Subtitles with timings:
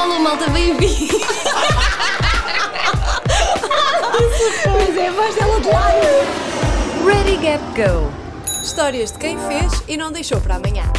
[0.00, 1.20] Alô, malta, bem-vindo!
[4.64, 7.04] Pois é, a voz dela de lado.
[7.04, 8.10] Ready, Gap, Go!
[8.62, 10.90] Histórias de quem fez e não deixou para amanhã.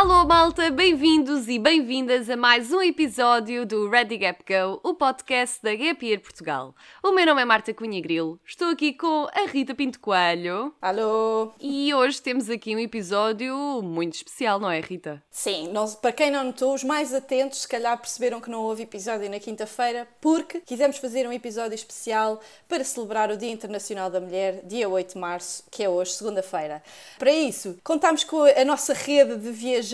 [0.00, 5.60] Alô, malta, bem-vindos e bem-vindas a mais um episódio do Ready Gap Go, o podcast
[5.60, 6.72] da Gap Year Portugal.
[7.02, 11.52] O meu nome é Marta Cunha Grilo, estou aqui com a Rita Pinto Coelho Alô?
[11.60, 15.20] e hoje temos aqui um episódio muito especial, não é, Rita?
[15.32, 18.84] Sim, nós, para quem não notou, os mais atentos se calhar perceberam que não houve
[18.84, 24.20] episódio na quinta-feira porque quisemos fazer um episódio especial para celebrar o Dia Internacional da
[24.20, 26.84] Mulher, dia 8 de março, que é hoje, segunda-feira.
[27.18, 29.87] Para isso, contámos com a nossa rede de viajantes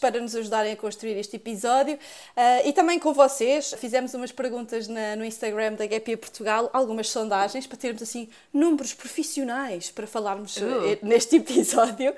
[0.00, 3.74] para nos ajudarem a construir este episódio uh, e também com vocês.
[3.78, 8.94] Fizemos umas perguntas na, no Instagram da Gapia Portugal, algumas sondagens para termos assim números
[8.94, 10.98] profissionais para falarmos uh.
[11.02, 12.14] neste episódio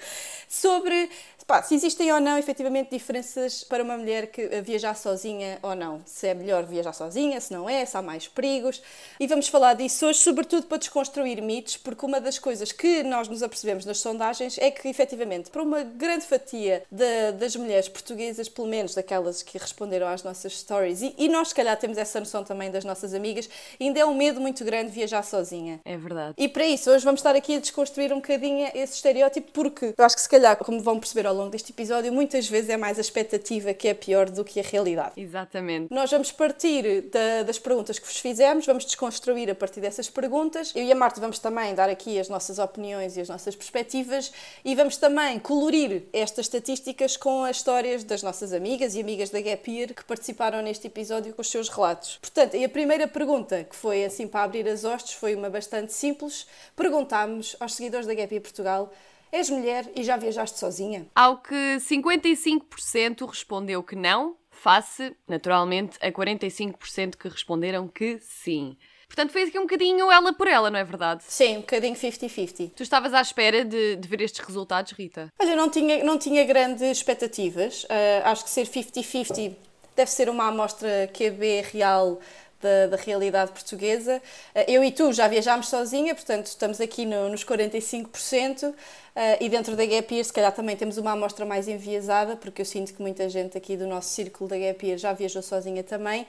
[0.49, 1.09] sobre
[1.53, 6.01] Pá, se existem ou não efetivamente diferenças para uma mulher que viajar sozinha ou não.
[6.07, 8.81] Se é melhor viajar sozinha, se não é, se há mais perigos.
[9.21, 13.29] E vamos falar disso hoje, sobretudo para desconstruir mitos, porque uma das coisas que nós
[13.29, 18.49] nos apercebemos nas sondagens é que efetivamente para uma grande fatia de, das mulheres portuguesas,
[18.49, 22.19] pelo menos daquelas que responderam às nossas stories, e, e nós se calhar temos essa
[22.19, 23.47] noção também das nossas amigas,
[23.79, 25.81] ainda é um medo muito grande viajar sozinha.
[25.85, 26.33] É verdade.
[26.39, 30.03] E para isso, hoje vamos estar aqui a desconstruir um bocadinho esse estereótipo, porque eu
[30.03, 32.99] acho que se calhar, como vão perceber ao longo deste episódio, muitas vezes é mais
[32.99, 35.13] a expectativa que é pior do que a realidade.
[35.17, 35.93] Exatamente.
[35.93, 40.73] Nós vamos partir da, das perguntas que vos fizemos, vamos desconstruir a partir dessas perguntas.
[40.75, 44.33] Eu e a Marta vamos também dar aqui as nossas opiniões e as nossas perspectivas
[44.65, 49.41] e vamos também colorir estas estatísticas com as histórias das nossas amigas e amigas da
[49.41, 52.19] Gap Year que participaram neste episódio com os seus relatos.
[52.21, 56.47] Portanto, a primeira pergunta, que foi assim para abrir as hostes, foi uma bastante simples.
[56.75, 58.93] Perguntámos aos seguidores da Gap Year Portugal
[59.33, 61.07] És mulher e já viajaste sozinha?
[61.15, 68.77] Ao que 55% respondeu que não, face, naturalmente, a 45% que responderam que sim.
[69.07, 71.25] Portanto, foi aqui um bocadinho ela por ela, não é verdade?
[71.27, 72.73] Sim, um bocadinho 50-50.
[72.77, 75.31] Tu estavas à espera de, de, ver estes resultados, Rita?
[75.41, 77.85] Olha, não tinha, não tinha grandes expectativas.
[77.85, 77.89] Uh,
[78.25, 79.55] acho que ser 50-50
[79.95, 82.21] deve ser uma amostra QB real
[82.63, 84.23] da, da, realidade portuguesa.
[84.55, 88.73] Uh, eu e tu já viajámos sozinha, portanto estamos aqui no, nos 45%.
[89.15, 92.63] Uh, e dentro da Gap Year, se calhar também temos uma amostra mais enviesada, porque
[92.63, 95.83] eu sinto que muita gente aqui do nosso círculo da Gap Year já viajou sozinha
[95.85, 96.27] também.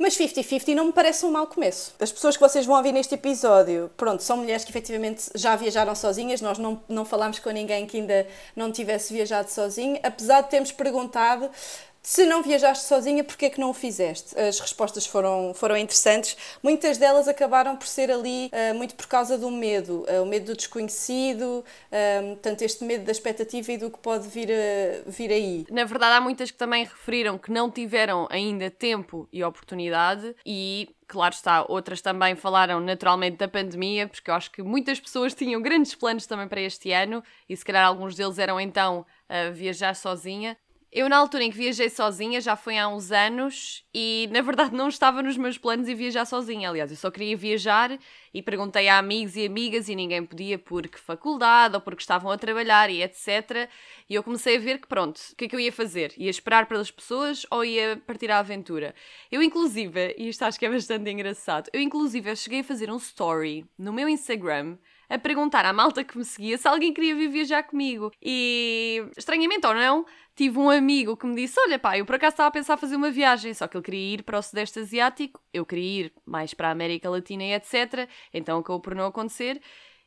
[0.00, 1.94] Mas 50-50 não me parece um mau começo.
[2.00, 5.94] As pessoas que vocês vão ouvir neste episódio, pronto, são mulheres que efetivamente já viajaram
[5.94, 6.40] sozinhas.
[6.40, 10.72] Nós não, não falámos com ninguém que ainda não tivesse viajado sozinho, apesar de termos
[10.72, 11.48] perguntado
[12.06, 14.38] se não viajaste sozinha, porquê é que não o fizeste?
[14.38, 16.36] As respostas foram, foram interessantes.
[16.62, 20.52] Muitas delas acabaram por ser ali uh, muito por causa do medo, uh, o medo
[20.52, 25.32] do desconhecido, uh, tanto este medo da expectativa e do que pode vir, a, vir
[25.32, 25.64] aí.
[25.70, 30.94] Na verdade, há muitas que também referiram que não tiveram ainda tempo e oportunidade e
[31.06, 35.60] Claro está, outras também falaram naturalmente da pandemia, porque eu acho que muitas pessoas tinham
[35.60, 39.04] grandes planos também para este ano e se calhar alguns deles eram então
[39.52, 40.56] viajar sozinha.
[40.96, 44.76] Eu, na altura em que viajei sozinha, já foi há uns anos, e na verdade
[44.76, 46.68] não estava nos meus planos em viajar sozinha.
[46.70, 47.98] Aliás, eu só queria viajar
[48.32, 52.38] e perguntei a amigos e amigas e ninguém podia porque faculdade ou porque estavam a
[52.38, 53.68] trabalhar e etc.
[54.08, 56.14] E eu comecei a ver que, pronto, o que é que eu ia fazer?
[56.16, 58.94] Ia esperar pelas pessoas ou ia partir à aventura?
[59.32, 62.98] Eu, inclusive, e isto acho que é bastante engraçado, eu, inclusive, cheguei a fazer um
[62.98, 64.78] story no meu Instagram
[65.08, 68.10] a perguntar à malta que me seguia se alguém queria vir viajar comigo.
[68.22, 70.04] E, estranhamente ou não,
[70.34, 72.96] tive um amigo que me disse: Olha, pá, eu por acaso estava a pensar fazer
[72.96, 76.54] uma viagem, só que ele queria ir para o Sudeste Asiático, eu queria ir mais
[76.54, 78.08] para a América Latina e etc.
[78.32, 79.60] Então acabou por não acontecer.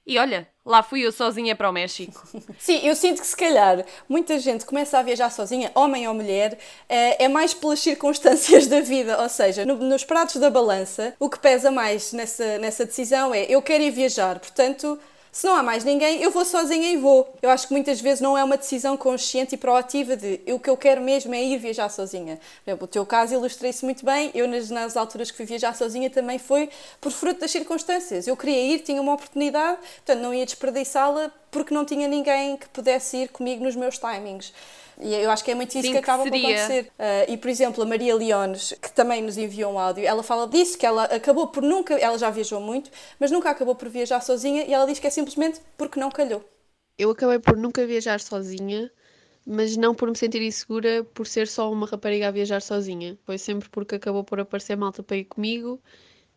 [0.08, 2.26] E olha, lá fui eu sozinha para o México.
[2.58, 6.58] Sim, eu sinto que se calhar muita gente começa a viajar sozinha, homem ou mulher,
[6.88, 9.22] eh, é mais pelas circunstâncias da vida.
[9.22, 13.48] Ou seja, no, nos pratos da balança, o que pesa mais nessa, nessa decisão é
[13.50, 14.98] eu quero ir viajar, portanto
[15.32, 17.34] se não há mais ninguém, eu vou sozinha e vou.
[17.42, 20.70] Eu acho que muitas vezes não é uma decisão consciente e proativa de o que
[20.70, 22.40] eu quero mesmo é ir viajar sozinha.
[22.64, 24.32] Por exemplo, o teu caso ilustrei-se muito bem.
[24.34, 26.70] Eu, nas, nas alturas que fui viajar sozinha, também foi
[27.00, 28.28] por fruto das circunstâncias.
[28.28, 32.68] Eu queria ir, tinha uma oportunidade, portanto não ia desperdiçá-la porque não tinha ninguém que
[32.70, 34.54] pudesse ir comigo nos meus timings.
[35.00, 36.92] E eu acho que é muito isso Sim, que acaba que por acontecer.
[36.98, 40.48] Uh, e, por exemplo, a Maria Leones, que também nos enviou um áudio, ela fala
[40.48, 42.90] disso, que ela acabou por nunca, ela já viajou muito,
[43.20, 46.44] mas nunca acabou por viajar sozinha e ela diz que é simplesmente porque não calhou.
[46.98, 48.92] Eu acabei por nunca viajar sozinha,
[49.46, 53.16] mas não por me sentir insegura por ser só uma rapariga a viajar sozinha.
[53.24, 55.80] Foi sempre porque acabou por aparecer malta para ir comigo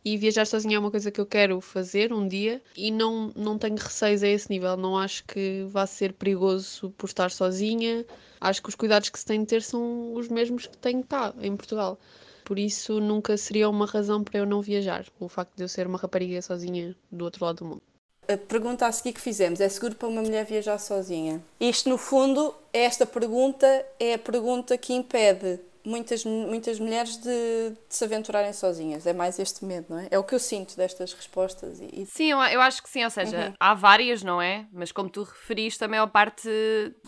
[0.03, 3.57] e viajar sozinha é uma coisa que eu quero fazer um dia e não, não
[3.57, 4.75] tenho receios a esse nível.
[4.75, 8.05] Não acho que vá ser perigoso por estar sozinha.
[8.39, 11.33] Acho que os cuidados que se tem de ter são os mesmos que tenho cá,
[11.39, 11.99] em Portugal.
[12.43, 15.85] Por isso nunca seria uma razão para eu não viajar, o facto de eu ser
[15.85, 17.81] uma rapariga sozinha do outro lado do mundo.
[18.27, 21.41] A pergunta a seguir que fizemos é seguro para uma mulher viajar sozinha?
[21.59, 27.77] Isto, no fundo, esta pergunta é a pergunta que impede muitas, muitas mulheres de, de,
[27.89, 29.05] se aventurarem sozinhas.
[29.05, 30.07] É mais este medo, não é?
[30.11, 31.79] É o que eu sinto destas respostas.
[31.81, 32.05] E.
[32.05, 33.03] Sim, eu, eu, acho que sim.
[33.03, 33.53] Ou seja, uhum.
[33.59, 34.67] há várias, não é?
[34.71, 36.49] Mas como tu referiste, a maior parte.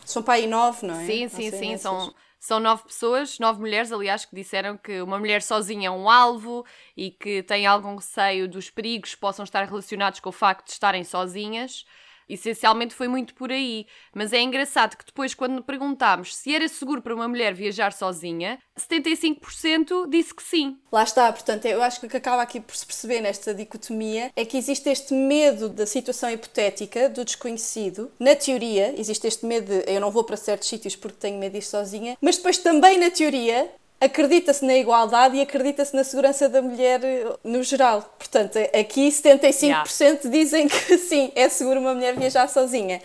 [0.05, 1.05] São para aí nove, não é?
[1.05, 1.77] Sim, sim, sim.
[1.77, 6.09] São, são nove pessoas, nove mulheres, aliás, que disseram que uma mulher sozinha é um
[6.09, 6.65] alvo
[6.95, 10.73] e que tem algum receio dos perigos que possam estar relacionados com o facto de
[10.73, 11.85] estarem sozinhas.
[12.27, 13.85] Essencialmente foi muito por aí.
[14.13, 18.59] Mas é engraçado que depois, quando perguntámos se era seguro para uma mulher viajar sozinha,
[18.79, 20.77] 75% disse que sim.
[20.91, 24.31] Lá está, portanto, eu acho que o que acaba aqui por se perceber nesta dicotomia
[24.35, 28.11] é que existe este medo da situação hipotética, do desconhecido.
[28.19, 31.53] Na teoria, existe este medo de eu não vou para certos sítios porque tenho medo
[31.53, 33.71] de ir sozinha, mas depois também na teoria
[34.03, 38.01] acredita-se na igualdade e acredita-se na segurança da mulher eh, no geral.
[38.17, 40.19] Portanto, aqui 75% yeah.
[40.25, 43.01] dizem que sim, é seguro uma mulher viajar sozinha.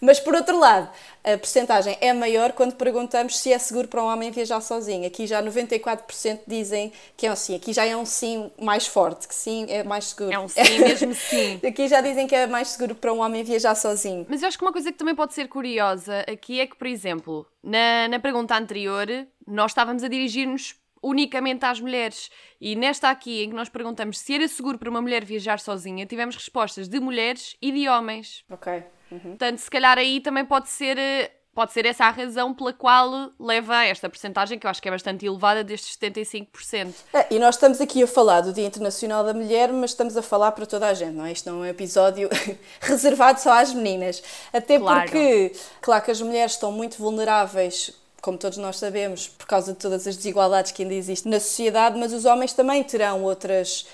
[0.00, 0.88] Mas por outro lado,
[1.34, 5.06] a percentagem é maior quando perguntamos se é seguro para um homem viajar sozinho.
[5.06, 7.54] Aqui já 94% dizem que é um sim.
[7.54, 10.32] Aqui já é um sim mais forte, que sim é mais seguro.
[10.32, 11.60] É um sim mesmo sim.
[11.66, 14.26] aqui já dizem que é mais seguro para um homem viajar sozinho.
[14.28, 16.86] Mas eu acho que uma coisa que também pode ser curiosa aqui é que, por
[16.86, 19.06] exemplo, na, na pergunta anterior,
[19.46, 22.30] nós estávamos a dirigir-nos unicamente às mulheres.
[22.60, 26.06] E nesta aqui, em que nós perguntamos se era seguro para uma mulher viajar sozinha,
[26.06, 28.44] tivemos respostas de mulheres e de homens.
[28.50, 28.82] Ok.
[29.10, 29.20] Uhum.
[29.20, 33.32] Portanto, se calhar aí também pode ser eh, pode ser essa a razão pela qual
[33.36, 36.94] leva esta porcentagem, que eu acho que é bastante elevada, destes 75%.
[37.12, 40.22] É, e nós estamos aqui a falar do Dia Internacional da Mulher, mas estamos a
[40.22, 41.32] falar para toda a gente, não é?
[41.32, 42.28] Isto não é um episódio
[42.80, 44.22] reservado só às meninas.
[44.52, 45.02] Até claro.
[45.02, 49.78] porque, claro que as mulheres estão muito vulneráveis como todos nós sabemos, por causa de
[49.78, 53.86] todas as desigualdades que ainda existem na sociedade, mas os homens também terão outras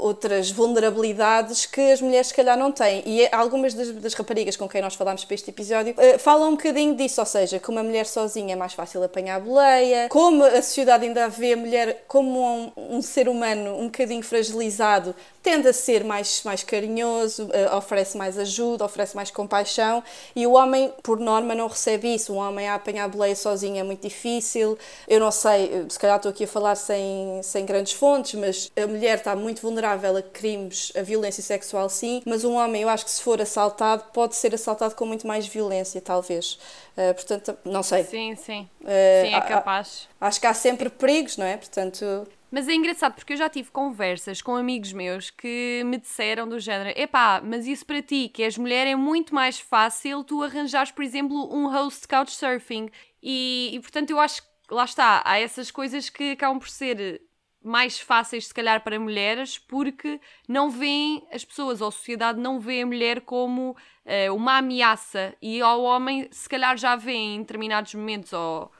[0.00, 3.02] outras vulnerabilidades que as mulheres se calhar não têm.
[3.06, 6.56] E algumas das, das raparigas com quem nós falámos para este episódio uh, falam um
[6.56, 10.42] bocadinho disso, ou seja, que uma mulher sozinha é mais fácil apanhar a boleia, como
[10.42, 15.68] a sociedade ainda vê a mulher como um, um ser humano um bocadinho fragilizado, tende
[15.68, 20.02] a ser mais, mais carinhoso, uh, oferece mais ajuda, oferece mais compaixão
[20.34, 22.32] e o homem, por norma, não recebe isso.
[22.32, 24.78] Um homem a apanhar a boleia sozinho é muito difícil.
[25.08, 28.86] Eu não sei, se calhar estou aqui a falar sem, sem grandes fontes, mas a
[28.86, 33.04] mulher está muito vulnerável a crimes, a violência sexual, sim, mas um homem, eu acho
[33.04, 36.58] que se for assaltado, pode ser assaltado com muito mais violência, talvez.
[36.96, 38.04] Uh, portanto, não sei.
[38.04, 38.68] Sim, sim.
[38.80, 40.08] Uh, sim, é capaz.
[40.20, 41.56] Acho que há sempre perigos, não é?
[41.56, 46.48] Portanto, mas é engraçado porque eu já tive conversas com amigos meus que me disseram
[46.48, 50.42] do género: epá, mas isso para ti, que és mulher, é muito mais fácil tu
[50.42, 52.90] arranjares, por exemplo, um host couchsurfing.
[53.22, 57.22] E, e portanto eu acho que lá está, há essas coisas que acabam por ser
[57.62, 62.58] mais fáceis, se calhar, para mulheres, porque não veem as pessoas ou a sociedade não
[62.58, 65.34] vê a mulher como uh, uma ameaça.
[65.42, 68.70] E ao homem, se calhar, já vêem em determinados momentos ou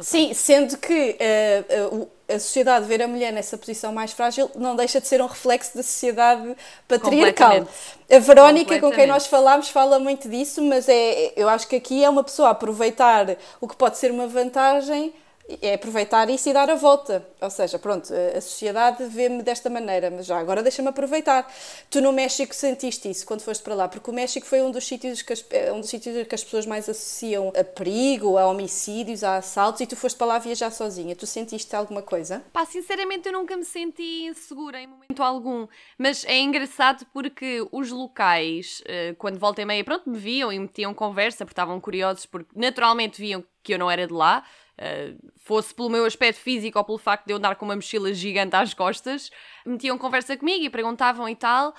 [0.00, 5.00] Sim, sendo que uh, a sociedade ver a mulher nessa posição mais frágil não deixa
[5.00, 6.56] de ser um reflexo da sociedade
[6.88, 7.68] patriarcal.
[8.10, 12.02] A Verónica, com quem nós falámos, fala muito disso, mas é, eu acho que aqui
[12.02, 15.12] é uma pessoa a aproveitar o que pode ser uma vantagem
[15.60, 17.26] é aproveitar isso e dar a volta.
[17.40, 21.52] Ou seja, pronto, a sociedade vê-me desta maneira, mas já agora deixa-me aproveitar.
[21.90, 24.86] Tu no México sentiste isso quando foste para lá, porque o México foi um dos
[24.86, 28.46] sítios que as, é um dos sítios que as pessoas mais associam a perigo, a
[28.46, 31.16] homicídios, a assaltos, e tu foste para lá viajar sozinha.
[31.16, 32.42] Tu sentiste alguma coisa?
[32.52, 35.66] Pá, sinceramente eu nunca me senti insegura em momento algum,
[35.98, 40.94] mas é engraçado porque os locais, eh, quando voltei meia, pronto, me viam e metiam
[40.94, 44.44] conversa, porque estavam curiosos, porque naturalmente viam que eu não era de lá,
[44.82, 48.12] Uh, fosse pelo meu aspecto físico ou pelo facto de eu andar com uma mochila
[48.12, 49.30] gigante às costas,
[49.64, 51.72] metiam conversa comigo e perguntavam e tal.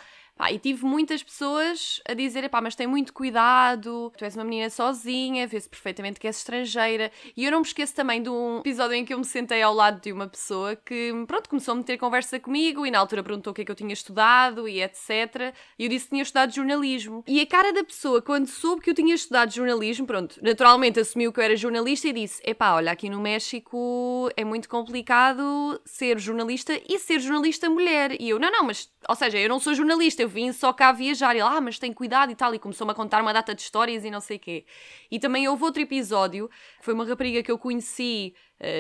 [0.44, 4.44] Pá, e tive muitas pessoas a dizer, pá, mas tem muito cuidado, tu és uma
[4.44, 7.10] menina sozinha, vê-se perfeitamente que és estrangeira.
[7.38, 9.74] E eu não me esqueço também de um episódio em que eu me sentei ao
[9.74, 13.52] lado de uma pessoa que, pronto, começou a meter conversa comigo e na altura perguntou
[13.52, 15.56] o que é que eu tinha estudado e etc.
[15.80, 17.24] E eu disse que tinha estudado jornalismo.
[17.26, 21.32] E a cara da pessoa, quando soube que eu tinha estudado jornalismo, pronto, naturalmente assumiu
[21.32, 26.20] que eu era jornalista e disse, epá, olha, aqui no México é muito complicado ser
[26.20, 28.20] jornalista e ser jornalista mulher.
[28.20, 30.92] E eu, não, não, mas, ou seja, eu não sou jornalista, eu vim só cá
[30.92, 31.32] viajar.
[31.36, 32.54] Ele, ah, mas tem cuidado e tal.
[32.54, 34.66] E começou-me a contar uma data de histórias e não sei o quê.
[35.12, 36.50] E também houve outro episódio,
[36.82, 38.34] foi uma rapariga que eu conheci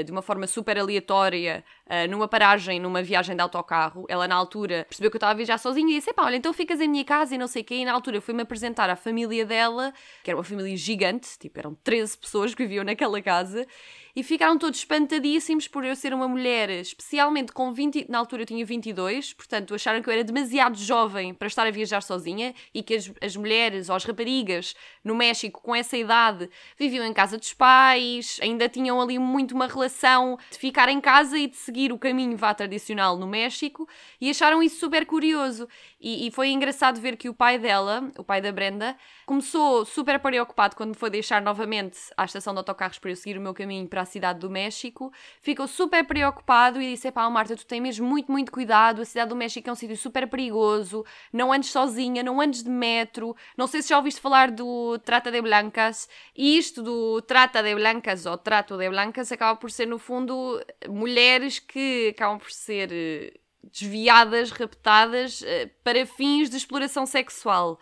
[0.03, 4.05] de uma forma super aleatória uh, numa paragem, numa viagem de autocarro.
[4.07, 6.53] Ela, na altura, percebeu que eu estava a viajar sozinha e disse: pá, olha, então
[6.53, 7.75] ficas em minha casa e não sei o quê.
[7.75, 11.75] E na altura fui-me apresentar à família dela, que era uma família gigante, tipo, eram
[11.83, 13.67] 13 pessoas que viviam naquela casa
[14.15, 18.45] e ficaram todos espantadíssimos por eu ser uma mulher, especialmente com 20, na altura eu
[18.45, 22.83] tinha 22, portanto acharam que eu era demasiado jovem para estar a viajar sozinha e
[22.83, 26.47] que as, as mulheres ou as raparigas no México com essa idade
[26.77, 31.37] viviam em casa dos pais, ainda tinham ali muito uma relação de ficar em casa
[31.37, 33.87] e de seguir o caminho vá tradicional no México
[34.19, 35.67] e acharam isso super curioso.
[36.03, 38.93] E, e foi engraçado ver que o pai dela, o pai da Brenda,
[39.25, 43.37] começou super preocupado quando me foi deixar novamente à estação de autocarros para eu seguir
[43.37, 47.55] o meu caminho para a cidade do México, ficou super preocupado e disse: Pá, Marta,
[47.55, 49.01] tu tens mesmo muito, muito cuidado.
[49.01, 51.05] A cidade do México é um sítio super perigoso.
[51.31, 53.33] Não andes sozinha, não andes de metro.
[53.57, 56.09] Não sei se já ouviste falar do Trata de Blancas.
[56.35, 60.61] E isto do Trata de Blancas ou Trato de Blancas acaba por ser, no fundo,
[60.89, 67.79] mulheres que acabam por ser eh, desviadas, raptadas eh, para fins de exploração sexual.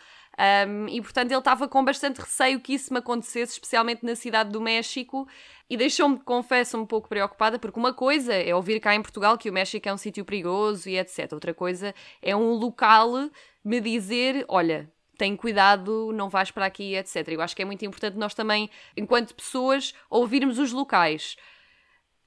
[0.68, 4.50] Um, e portanto ele estava com bastante receio que isso me acontecesse, especialmente na cidade
[4.50, 5.28] do México,
[5.70, 9.50] e deixou-me, confesso, um pouco preocupada, porque uma coisa é ouvir cá em Portugal que
[9.50, 11.32] o México é um sítio perigoso e etc.
[11.34, 13.30] Outra coisa é um local
[13.64, 17.28] me dizer: olha, tem cuidado, não vais para aqui, etc.
[17.28, 21.36] Eu acho que é muito importante nós também, enquanto pessoas, ouvirmos os locais.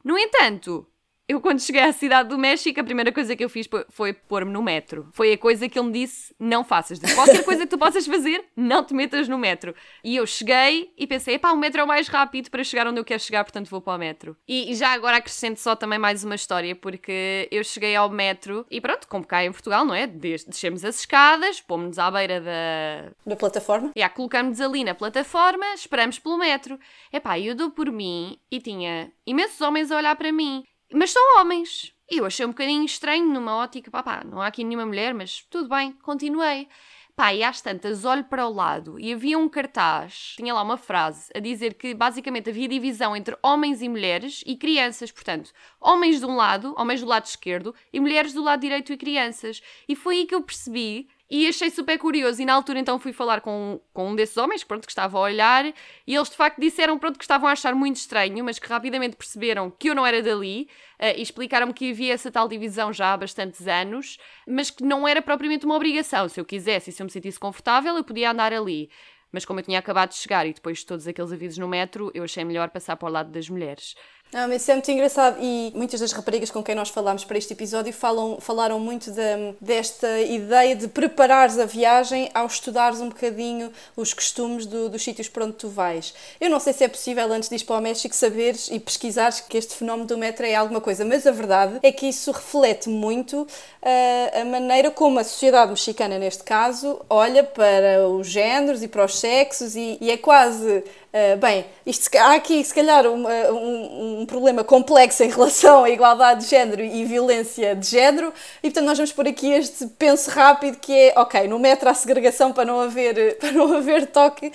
[0.04, 0.87] No entanto,
[1.26, 4.52] eu, quando cheguei à cidade do México, a primeira coisa que eu fiz foi pôr-me
[4.52, 5.09] no metro.
[5.12, 6.99] Foi a coisa que ele me disse: não faças.
[6.99, 9.75] De qualquer coisa que tu possas fazer, não te metas no metro.
[10.02, 13.00] E eu cheguei e pensei: pá, o metro é o mais rápido para chegar onde
[13.00, 14.37] eu quero chegar, portanto vou para o metro.
[14.47, 18.81] E, já agora acrescento só também mais uma história, porque eu cheguei ao metro e
[18.81, 20.07] pronto, como cá em Portugal, não é?
[20.07, 23.12] Descemos as escadas, pomos-nos à beira da.
[23.26, 23.93] Da plataforma?
[23.97, 26.78] E yeah, colocamos ali na plataforma, esperamos pelo metro.
[27.11, 30.64] Epá, eu dou por mim e tinha imensos homens a olhar para mim.
[30.93, 31.93] Mas são homens.
[32.11, 35.14] E eu achei um bocadinho estranho numa ótica, pá, pá, não há aqui nenhuma mulher,
[35.14, 36.69] mas tudo bem, continuei.
[37.17, 40.76] Pá, e às tantas olho para o lado e havia um cartaz, tinha lá uma
[40.76, 46.19] frase a dizer que basicamente havia divisão entre homens e mulheres e crianças, portanto, homens
[46.19, 49.62] de um lado, homens do lado esquerdo e mulheres do lado direito e crianças.
[49.88, 52.41] E foi aí que eu percebi e achei super curioso.
[52.41, 55.21] E na altura então fui falar com, com um desses homens, pronto, que estava a
[55.21, 55.67] olhar,
[56.07, 59.17] e eles de facto disseram, pronto, que estavam a achar muito estranho, mas que rapidamente
[59.17, 60.69] perceberam que eu não era dali,
[61.00, 65.09] uh, e explicaram-me que havia essa tal divisão já há bastantes anos, mas que não
[65.09, 66.29] era propriamente uma obrigação.
[66.29, 68.88] Se eu quisesse e se eu me sentisse confortável, eu podia andar ali.
[69.33, 72.12] Mas como eu tinha acabado de chegar e depois de todos aqueles avisos no metro,
[72.14, 73.97] eu achei melhor passar para o lado das mulheres.
[74.35, 77.38] Não, mas isso é muito engraçado e muitas das raparigas com quem nós falámos para
[77.38, 83.11] este episódio falam, falaram muito de, desta ideia de preparares a viagem ao estudares um
[83.11, 86.12] bocadinho os costumes do, dos sítios para onde tu vais.
[86.41, 89.38] Eu não sei se é possível antes de ir para o México saberes e pesquisares
[89.38, 92.88] que este fenómeno do metro é alguma coisa, mas a verdade é que isso reflete
[92.88, 98.88] muito uh, a maneira como a sociedade mexicana, neste caso, olha para os géneros e
[98.88, 100.83] para os sexos e, e é quase
[101.14, 105.90] Uh, bem, isto, há aqui se calhar um, um, um, problema complexo em relação à
[105.90, 110.28] igualdade de género e violência de género, e portanto nós vamos por aqui este penso
[110.30, 114.49] rápido que é, ok, no metro há segregação para não haver, para não haver toque
[114.49, 114.52] uh,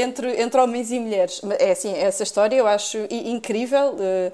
[0.00, 1.40] entre, entre homens e mulheres.
[1.60, 3.94] É assim, essa história eu acho incrível.
[3.94, 4.32] Uh,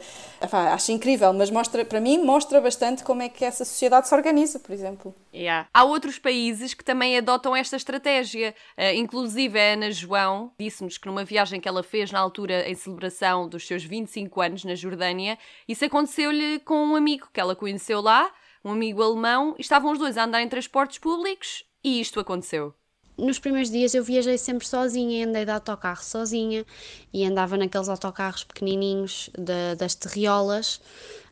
[0.73, 4.59] acho incrível, mas mostra, para mim, mostra bastante como é que essa sociedade se organiza,
[4.59, 5.15] por exemplo.
[5.33, 5.67] Yeah.
[5.73, 8.55] Há outros países que também adotam esta estratégia.
[8.95, 13.49] Inclusive, a Ana João disse-nos que numa viagem que ela fez na altura em celebração
[13.49, 15.37] dos seus 25 anos na Jordânia,
[15.67, 18.33] isso aconteceu-lhe com um amigo que ela conheceu lá,
[18.65, 22.73] um amigo alemão, e estavam os dois a andar em transportes públicos e isto aconteceu.
[23.19, 26.65] Nos primeiros dias eu viajei sempre sozinha, andei de autocarro sozinha
[27.13, 30.81] e andava naqueles autocarros pequenininhos de, das terriolas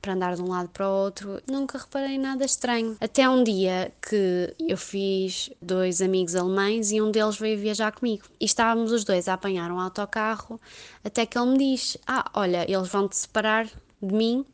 [0.03, 1.41] para andar de um lado para o outro.
[1.49, 2.97] Nunca reparei nada estranho.
[3.01, 8.25] Até um dia que eu fiz dois amigos alemães e um deles veio viajar comigo.
[8.41, 10.61] E estávamos os dois a apanhar um autocarro
[11.05, 14.45] até que ele me diz: Ah, olha, eles vão te separar de mim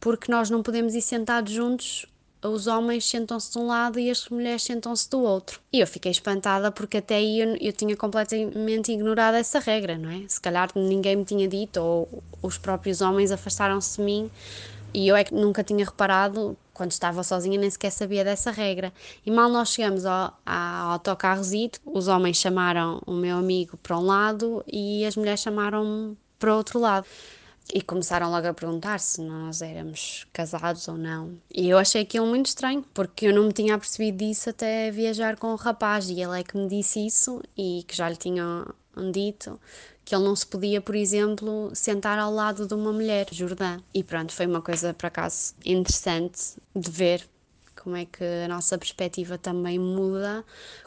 [0.00, 2.06] porque nós não podemos ir sentados juntos
[2.42, 5.60] os homens sentam-se de um lado e as mulheres sentam-se do outro.
[5.72, 10.10] E eu fiquei espantada porque até aí eu, eu, tinha completamente ignorado essa regra, não
[10.10, 10.22] é?
[10.28, 14.30] Se calhar ninguém me tinha dito ou os próprios homens afastaram-se de mim
[14.98, 18.92] e eu é que nunca tinha reparado, quando estava sozinha nem sequer sabia dessa regra.
[19.24, 24.02] E mal nós chegamos ao, ao autocarrozito, os homens chamaram o meu amigo para um
[24.02, 27.06] lado e as mulheres chamaram-me para o outro lado
[27.72, 31.38] e começaram logo a perguntar se nós éramos casados ou não.
[31.54, 35.36] E eu achei aquilo muito estranho, porque eu não me tinha apercebido disso até viajar
[35.36, 38.66] com o rapaz, e ele é que me disse isso e que já lhe tinham
[39.12, 39.60] dito
[40.08, 43.78] que ele não se podia, por exemplo, sentar ao lado de uma mulher jordã.
[43.92, 47.28] E pronto, foi uma coisa, por acaso, interessante de ver
[47.76, 50.42] como é que a nossa perspectiva também muda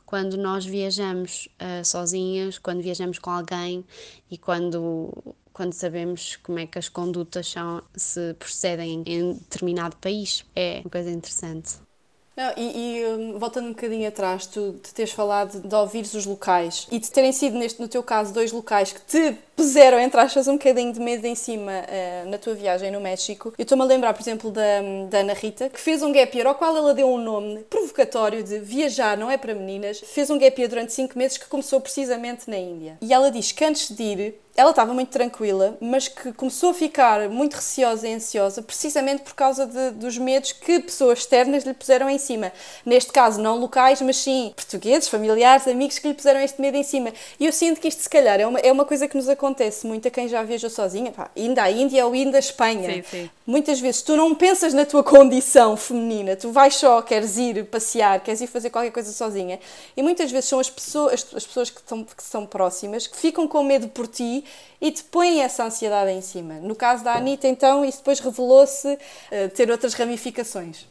[0.08, 3.86] quando nós viajamos uh, sozinhas, quando viajamos com alguém
[4.30, 5.14] e quando,
[5.54, 10.44] quando sabemos como é que as condutas são, se procedem em determinado país.
[10.56, 11.91] É uma coisa interessante.
[12.36, 16.26] Não, e, e um, voltando um bocadinho atrás, tu de teres falado de ouvires os
[16.26, 20.20] locais e de terem sido, neste, no teu caso, dois locais que te puseram, entre
[20.20, 23.54] aspas, um bocadinho de medo em cima uh, na tua viagem no México.
[23.58, 24.62] Eu estou-me a lembrar, por exemplo, da,
[25.10, 28.44] da Ana Rita, que fez um gap year ao qual ela deu um nome provocatório
[28.44, 30.00] de viajar não é para meninas.
[30.00, 32.98] Fez um gap year durante 5 meses que começou precisamente na Índia.
[33.02, 36.74] E ela diz que antes de ir, ela estava muito tranquila, mas que começou a
[36.74, 41.74] ficar muito receosa e ansiosa precisamente por causa de, dos medos que pessoas externas lhe
[41.74, 42.52] puseram em cima.
[42.86, 46.84] Neste caso, não locais, mas sim portugueses, familiares, amigos que lhe puseram este medo em
[46.84, 47.14] cima.
[47.40, 49.88] E eu sinto que isto, se calhar, é uma, é uma coisa que nos acontece
[49.88, 52.96] muito a quem já viajou sozinha, pá, ainda a Índia ou ainda a Espanha.
[52.96, 53.30] Sim, sim.
[53.48, 58.20] Muitas vezes tu não pensas na tua condição feminina, tu vais só, queres ir passear,
[58.20, 59.60] queres ir fazer qualquer coisa sozinha.
[59.96, 63.18] E muitas vezes são as pessoas, as, as pessoas que, estão, que são próximas que
[63.18, 64.41] ficam com medo por ti
[64.80, 66.56] e te põem essa ansiedade em cima.
[66.56, 70.86] No caso da Anitta, então, isso depois revelou-se uh, ter outras ramificações.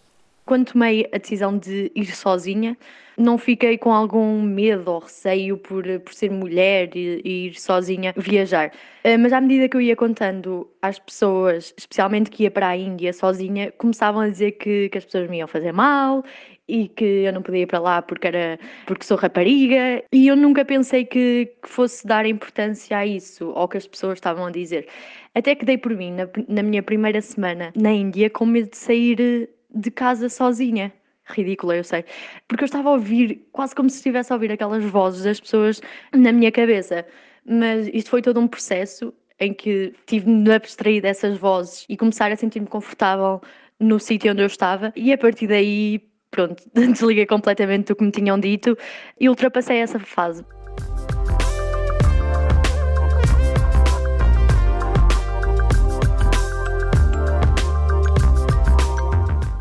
[0.46, 2.76] Quando tomei a decisão de ir sozinha,
[3.16, 8.14] não fiquei com algum medo ou receio por, por ser mulher e, e ir sozinha
[8.16, 8.72] viajar.
[9.04, 12.76] Uh, mas à medida que eu ia contando às pessoas, especialmente que ia para a
[12.76, 16.24] Índia sozinha, começavam a dizer que, que as pessoas me iam fazer mal
[16.70, 20.36] e que eu não podia ir para lá porque era porque sou rapariga e eu
[20.36, 24.50] nunca pensei que, que fosse dar importância a isso ou que as pessoas estavam a
[24.50, 24.86] dizer.
[25.34, 28.76] Até que dei por mim na, na minha primeira semana na Índia com medo de
[28.76, 30.92] sair de casa sozinha.
[31.24, 32.04] Ridícula, eu sei.
[32.48, 35.80] Porque eu estava a ouvir, quase como se estivesse a ouvir aquelas vozes das pessoas
[36.12, 37.06] na minha cabeça.
[37.44, 41.96] Mas isto foi todo um processo em que tive de me abstrair dessas vozes e
[41.96, 43.40] começar a sentir-me confortável
[43.78, 44.92] no sítio onde eu estava.
[44.94, 48.76] E a partir daí pronto, desliguei completamente do que me tinham dito
[49.18, 50.44] e ultrapassei essa fase.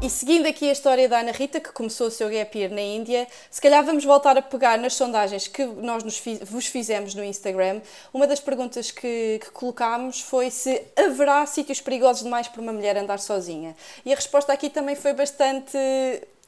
[0.01, 2.81] E seguindo aqui a história da Ana Rita, que começou o seu gap year na
[2.81, 7.23] Índia, se calhar vamos voltar a pegar nas sondagens que nós nos, vos fizemos no
[7.23, 7.81] Instagram.
[8.11, 12.97] Uma das perguntas que, que colocámos foi se haverá sítios perigosos demais para uma mulher
[12.97, 13.75] andar sozinha.
[14.03, 15.77] E a resposta aqui também foi bastante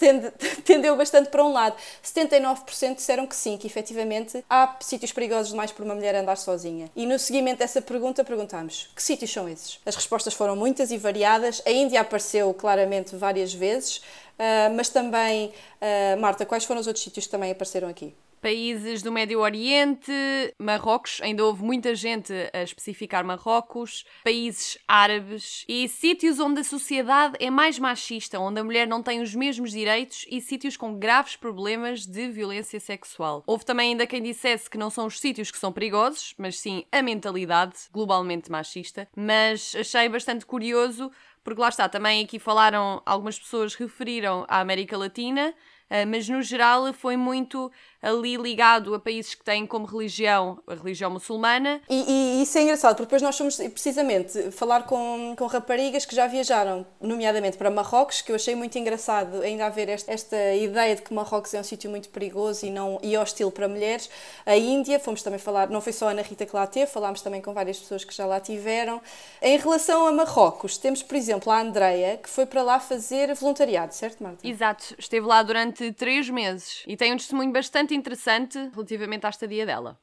[0.02, 0.32] tende,
[0.66, 1.76] tendeu bastante para um lado.
[2.04, 6.90] 79% disseram que sim, que efetivamente há sítios perigosos demais para uma mulher andar sozinha.
[6.96, 9.80] E no seguimento dessa pergunta perguntámos: que sítios são esses?
[9.86, 11.62] As respostas foram muitas e variadas.
[11.66, 17.04] A Índia apareceu claramente várias vezes, uh, mas também, uh, Marta, quais foram os outros
[17.04, 18.14] sítios que também apareceram aqui?
[18.42, 20.12] Países do Médio Oriente,
[20.58, 27.36] Marrocos, ainda houve muita gente a especificar Marrocos, países árabes e sítios onde a sociedade
[27.40, 31.36] é mais machista, onde a mulher não tem os mesmos direitos e sítios com graves
[31.36, 33.44] problemas de violência sexual.
[33.46, 36.84] Houve também ainda quem dissesse que não são os sítios que são perigosos, mas sim
[36.92, 41.12] a mentalidade globalmente machista, mas achei bastante curioso
[41.44, 45.54] porque lá está, também aqui falaram, algumas pessoas referiram à América Latina,
[45.90, 47.72] eh, mas no geral foi muito
[48.02, 51.82] ali ligado a países que têm como religião a religião muçulmana.
[51.90, 56.16] E, e isso é engraçado, porque depois nós fomos precisamente falar com, com raparigas que
[56.16, 60.96] já viajaram, nomeadamente para Marrocos, que eu achei muito engraçado ainda haver esta, esta ideia
[60.96, 64.10] de que Marrocos é um sítio muito perigoso e, não, e hostil para mulheres.
[64.46, 67.22] A Índia, fomos também falar, não foi só a Ana Rita que lá teve, falámos
[67.22, 69.02] também com várias pessoas que já lá tiveram.
[69.42, 73.94] Em relação a Marrocos, temos, por exemplo, a Andreia, que foi para lá fazer voluntariado,
[73.94, 74.48] certo, Marta?
[74.48, 79.66] Exato, esteve lá durante três meses e tem um testemunho bastante interessante relativamente à estadia
[79.66, 80.00] dela.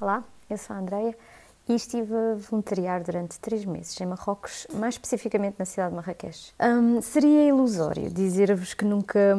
[0.00, 1.16] Olá, eu sou a Andreia
[1.68, 6.52] e estive a voluntariar durante três meses em Marrocos, mais especificamente na cidade de Marrakech.
[6.60, 9.36] Um, seria ilusório dizer-vos que nunca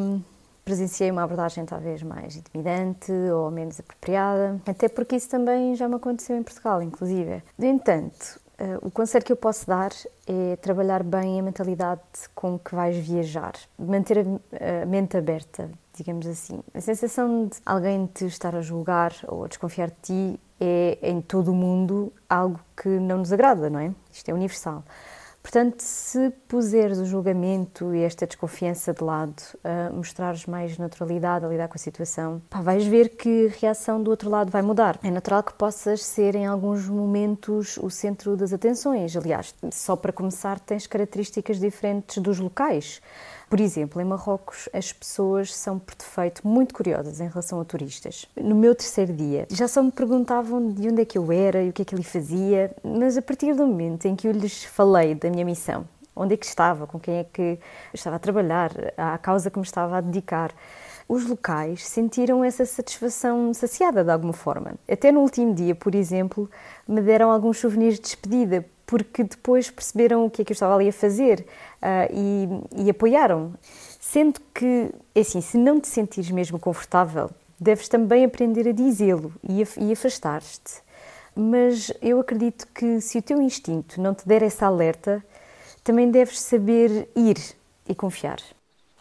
[0.63, 5.95] presenciei uma abordagem talvez mais intimidante ou menos apropriada, até porque isso também já me
[5.95, 7.43] aconteceu em Portugal, inclusive.
[7.57, 9.91] No entanto, uh, o conselho que eu posso dar
[10.27, 12.01] é trabalhar bem a mentalidade
[12.33, 16.61] com que vais viajar, manter a, a mente aberta, digamos assim.
[16.73, 21.21] A sensação de alguém te estar a julgar ou a desconfiar de ti é, em
[21.21, 23.91] todo o mundo, algo que não nos agrada, não é?
[24.11, 24.83] Isto é universal.
[25.43, 31.49] Portanto, se puseres o julgamento e esta desconfiança de lado, uh, mostrares mais naturalidade a
[31.49, 34.97] lidar com a situação, pá, vais ver que a reação do outro lado vai mudar.
[35.03, 39.17] É natural que possas ser em alguns momentos o centro das atenções.
[39.17, 43.01] Aliás, só para começar, tens características diferentes dos locais
[43.53, 48.25] Por exemplo, em Marrocos as pessoas são por defeito muito curiosas em relação a turistas.
[48.35, 51.69] No meu terceiro dia já só me perguntavam de onde é que eu era e
[51.69, 54.63] o que é que ele fazia, mas a partir do momento em que eu lhes
[54.63, 57.59] falei da minha missão, onde é que estava, com quem é que
[57.93, 60.51] estava a trabalhar, à causa que me estava a dedicar,
[61.07, 64.73] os locais sentiram essa satisfação saciada de alguma forma.
[64.89, 66.49] Até no último dia, por exemplo,
[66.87, 70.75] me deram alguns souvenirs de despedida, porque depois perceberam o que é que eu estava
[70.75, 71.47] ali a fazer
[71.81, 73.55] uh, e, e apoiaram.
[73.99, 79.33] Sendo que, é assim, se não te sentires mesmo confortável, deves também aprender a dizê-lo
[79.41, 80.83] e, e afastar-te.
[81.35, 85.25] Mas eu acredito que se o teu instinto não te der essa alerta,
[85.83, 87.37] também deves saber ir
[87.89, 88.37] e confiar.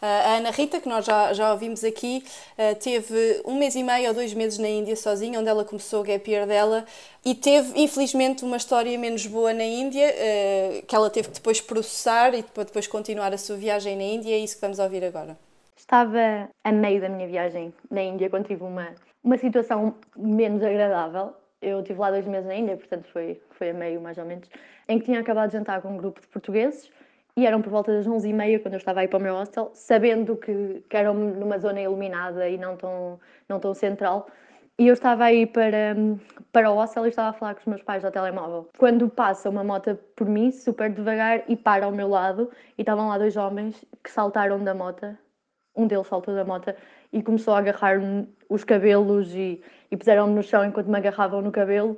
[0.05, 2.25] A Ana Rita, que nós já, já ouvimos aqui,
[2.57, 6.01] eh, teve um mês e meio ou dois meses na Índia sozinha, onde ela começou
[6.01, 6.83] o gap year dela,
[7.23, 11.61] e teve, infelizmente, uma história menos boa na Índia, eh, que ela teve que depois
[11.61, 15.37] processar e depois continuar a sua viagem na Índia, é isso que vamos ouvir agora.
[15.77, 18.89] Estava a meio da minha viagem na Índia, quando tive uma,
[19.23, 21.33] uma situação menos agradável.
[21.61, 24.49] Eu estive lá dois meses na Índia, portanto foi, foi a meio mais ou menos,
[24.89, 26.91] em que tinha acabado de jantar com um grupo de portugueses
[27.35, 30.35] e eram por volta das 11h30 quando eu estava aí para o meu hostel, sabendo
[30.37, 33.19] que, que era numa zona iluminada e não tão,
[33.49, 34.27] não tão central.
[34.79, 35.95] E eu estava aí para,
[36.51, 38.69] para o hostel e estava a falar com os meus pais ao telemóvel.
[38.77, 43.07] Quando passa uma moto por mim, super devagar, e para ao meu lado, e estavam
[43.07, 45.15] lá dois homens que saltaram da moto.
[45.75, 46.73] Um deles saltou da moto
[47.11, 47.99] e começou a agarrar
[48.49, 51.97] os cabelos e, e puseram-me no chão enquanto me agarravam no cabelo.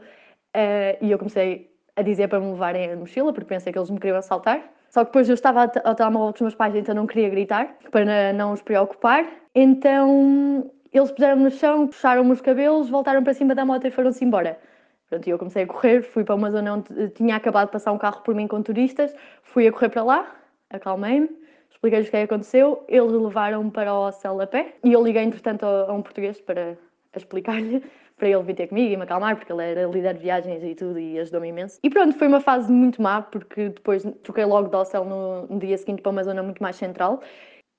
[0.56, 3.90] Uh, e eu comecei a dizer para me levarem a mochila, porque pensei que eles
[3.90, 4.75] me queriam assaltar.
[4.96, 7.76] Só que depois eu estava ao telemóvel com os meus pais, então não queria gritar,
[7.92, 9.28] para não os preocupar.
[9.54, 14.24] Então eles puseram-me no chão, puxaram-me os cabelos, voltaram para cima da moto e foram-se
[14.24, 14.58] embora.
[15.10, 17.98] Pronto, eu comecei a correr, fui para uma zona onde tinha acabado de passar um
[17.98, 20.34] carro por mim com turistas, fui a correr para lá,
[20.70, 21.30] acalmei-me,
[21.70, 25.24] expliquei-lhes o que é aconteceu, eles levaram-me para o hostel a pé e eu liguei
[25.24, 26.78] entretanto a, um português para
[27.14, 27.84] explicar-lhe
[28.18, 30.74] para ele vir ter comigo e me acalmar, porque ele era líder de viagens e
[30.74, 31.80] tudo e ajudou-me imenso.
[31.84, 35.60] E pronto, foi uma fase muito má, porque depois troquei logo de hostel no, no
[35.60, 37.22] dia seguinte para uma zona muito mais central.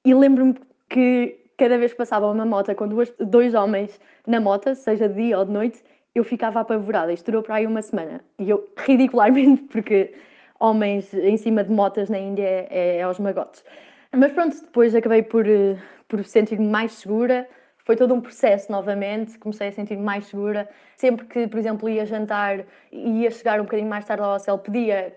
[0.04, 0.54] E lembro-me
[0.88, 5.14] que cada vez que passava uma moto com duas, dois homens na moto, seja de
[5.14, 5.82] dia ou de noite,
[6.14, 7.12] eu ficava apavorada.
[7.12, 8.20] Isto durou para aí uma semana.
[8.38, 10.14] E eu, ridicularmente, porque
[10.60, 13.64] homens em cima de motas na Índia é, é, é aos magotes.
[14.12, 15.76] Mas pronto, depois acabei por, eh,
[16.08, 17.48] por sentir-me mais segura,
[17.86, 20.68] foi todo um processo novamente, comecei a sentir mais segura.
[20.96, 24.58] Sempre que, por exemplo, ia jantar e ia chegar um bocadinho mais tarde ao hotel,
[24.58, 25.16] pedia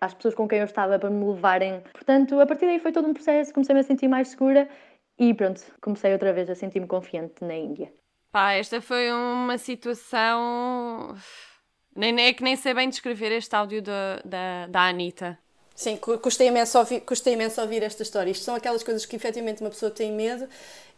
[0.00, 1.82] às pessoas com quem eu estava para me levarem.
[1.92, 4.66] Portanto, a partir daí foi todo um processo, comecei-me a sentir mais segura
[5.18, 7.92] e pronto, comecei outra vez a sentir-me confiante na Índia.
[8.32, 11.14] Pá, esta foi uma situação.
[11.94, 15.38] Nem, é que nem sei bem descrever este áudio da, da, da Anitta.
[15.76, 18.30] Sim, custa imenso, ouvir, custa imenso ouvir esta história.
[18.30, 20.48] Isto são aquelas coisas que efetivamente uma pessoa tem medo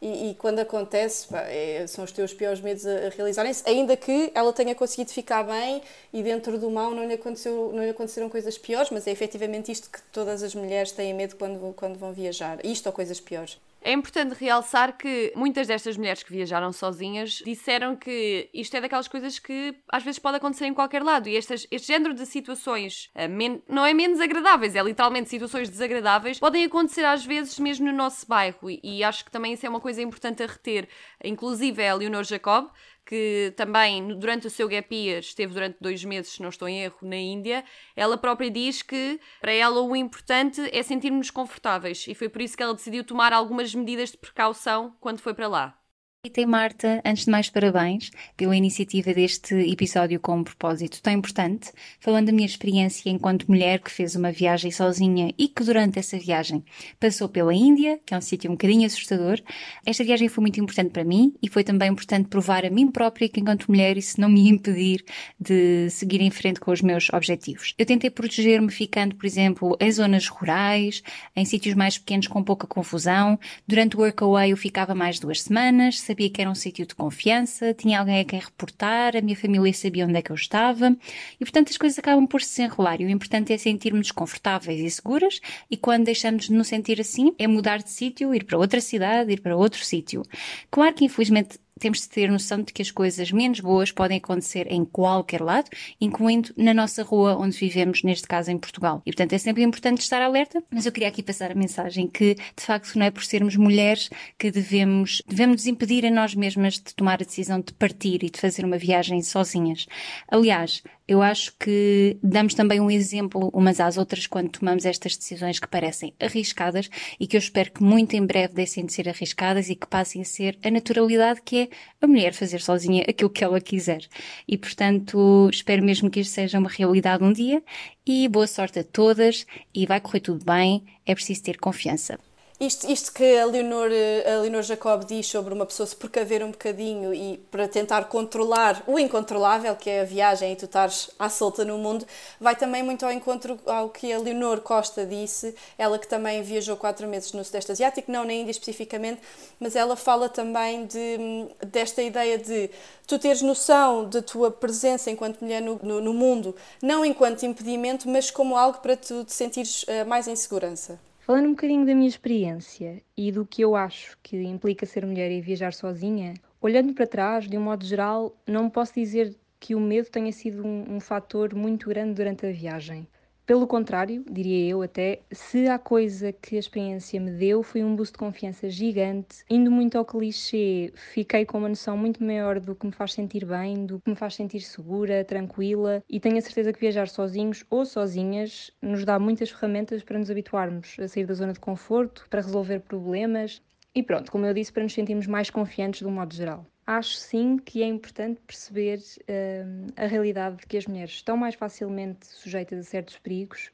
[0.01, 3.97] e, e quando acontece, pá, é, são os teus piores medos a, a realizarem-se, ainda
[3.97, 7.91] que ela tenha conseguido ficar bem e dentro do mal não lhe, aconteceu, não lhe
[7.91, 11.99] aconteceram coisas piores, mas é efetivamente isto que todas as mulheres têm medo quando, quando
[11.99, 12.65] vão viajar.
[12.65, 13.59] Isto ou coisas piores.
[13.81, 19.07] É importante realçar que muitas destas mulheres que viajaram sozinhas disseram que isto é daquelas
[19.07, 23.09] coisas que às vezes pode acontecer em qualquer lado e estas, este género de situações
[23.15, 27.93] uh, não é menos agradáveis, é literalmente situações desagradáveis, podem acontecer às vezes mesmo no
[27.93, 30.89] nosso bairro e, e acho que também isso é uma coisa importante a reter.
[31.23, 32.71] Inclusive a Leonor Jacob,
[33.09, 36.83] que também durante o seu gap year esteve durante dois meses, se não estou em
[36.83, 37.65] erro, na Índia,
[37.97, 42.55] ela própria diz que para ela o importante é sentirmos confortáveis e foi por isso
[42.55, 45.79] que ela decidiu tomar algumas medidas de precaução quando foi para lá.
[46.25, 51.71] E Marta, antes de mais parabéns pela iniciativa deste episódio com um propósito tão importante,
[52.01, 56.19] falando da minha experiência enquanto mulher que fez uma viagem sozinha e que durante essa
[56.19, 56.65] viagem
[56.99, 59.41] passou pela Índia, que é um sítio um bocadinho assustador.
[59.87, 63.29] Esta viagem foi muito importante para mim e foi também importante provar a mim própria
[63.29, 65.05] que enquanto mulher isso não me impedir
[65.39, 67.75] de seguir em frente com os meus objetivos.
[67.79, 71.01] Eu tentei proteger-me ficando, por exemplo, em zonas rurais,
[71.37, 73.39] em sítios mais pequenos com pouca confusão.
[73.69, 77.73] Durante o workaway eu ficava mais duas semanas, sabia que era um sítio de confiança,
[77.73, 80.97] tinha alguém a quem reportar, a minha família sabia onde é que eu estava
[81.41, 83.01] e, portanto, as coisas acabam por se enrolar.
[83.01, 87.33] E o importante é sentirmos confortáveis e seguras e quando deixamos de nos sentir assim,
[87.39, 90.25] é mudar de sítio, ir para outra cidade, ir para outro sítio.
[90.71, 94.67] Claro que, infelizmente, temos de ter noção de que as coisas menos boas podem acontecer
[94.71, 95.69] em qualquer lado,
[96.01, 99.03] incluindo na nossa rua onde vivemos, neste caso em Portugal.
[99.05, 102.35] E portanto é sempre importante estar alerta, mas eu queria aqui passar a mensagem que
[102.35, 106.95] de facto não é por sermos mulheres que devemos, devemos impedir a nós mesmas de
[106.95, 109.87] tomar a decisão de partir e de fazer uma viagem sozinhas.
[110.31, 115.59] Aliás, Eu acho que damos também um exemplo umas às outras quando tomamos estas decisões
[115.59, 119.71] que parecem arriscadas e que eu espero que muito em breve deixem de ser arriscadas
[119.71, 121.69] e que passem a ser a naturalidade que é
[122.03, 124.07] a mulher fazer sozinha aquilo que ela quiser.
[124.47, 127.63] E portanto, espero mesmo que isto seja uma realidade um dia
[128.07, 132.19] e boa sorte a todas e vai correr tudo bem, é preciso ter confiança.
[132.61, 133.89] Isto, isto que a Leonor,
[134.27, 138.83] a Leonor Jacob diz sobre uma pessoa se precaver um bocadinho e para tentar controlar
[138.85, 142.05] o incontrolável, que é a viagem e tu estares à solta no mundo,
[142.41, 146.77] vai também muito ao encontro ao que a Leonor Costa disse, ela que também viajou
[146.77, 149.21] quatro meses no Sudeste Asiático, não na Índia especificamente,
[149.61, 152.71] mas ela fala também de, desta ideia de
[153.07, 158.09] tu teres noção da tua presença enquanto mulher no, no, no mundo, não enquanto impedimento,
[158.09, 160.99] mas como algo para tu te sentires uh, mais em segurança.
[161.29, 165.31] Falando um bocadinho da minha experiência e do que eu acho que implica ser mulher
[165.31, 169.81] e viajar sozinha, olhando para trás, de um modo geral, não posso dizer que o
[169.81, 173.07] medo tenha sido um, um fator muito grande durante a viagem.
[173.49, 177.97] Pelo contrário, diria eu até, se a coisa que a experiência me deu foi um
[177.97, 182.75] boost de confiança gigante, indo muito ao clichê, fiquei com uma noção muito maior do
[182.75, 186.05] que me faz sentir bem, do que me faz sentir segura, tranquila.
[186.11, 190.31] E tenho a certeza que viajar sozinhos ou sozinhas nos dá muitas ferramentas para nos
[190.31, 193.63] habituarmos a sair da zona de conforto, para resolver problemas.
[193.95, 197.17] E pronto, como eu disse, para nos sentirmos mais confiantes de um modo geral acho
[197.17, 202.27] sim que é importante perceber uh, a realidade de que as mulheres estão mais facilmente
[202.27, 203.71] sujeitas a certos perigos,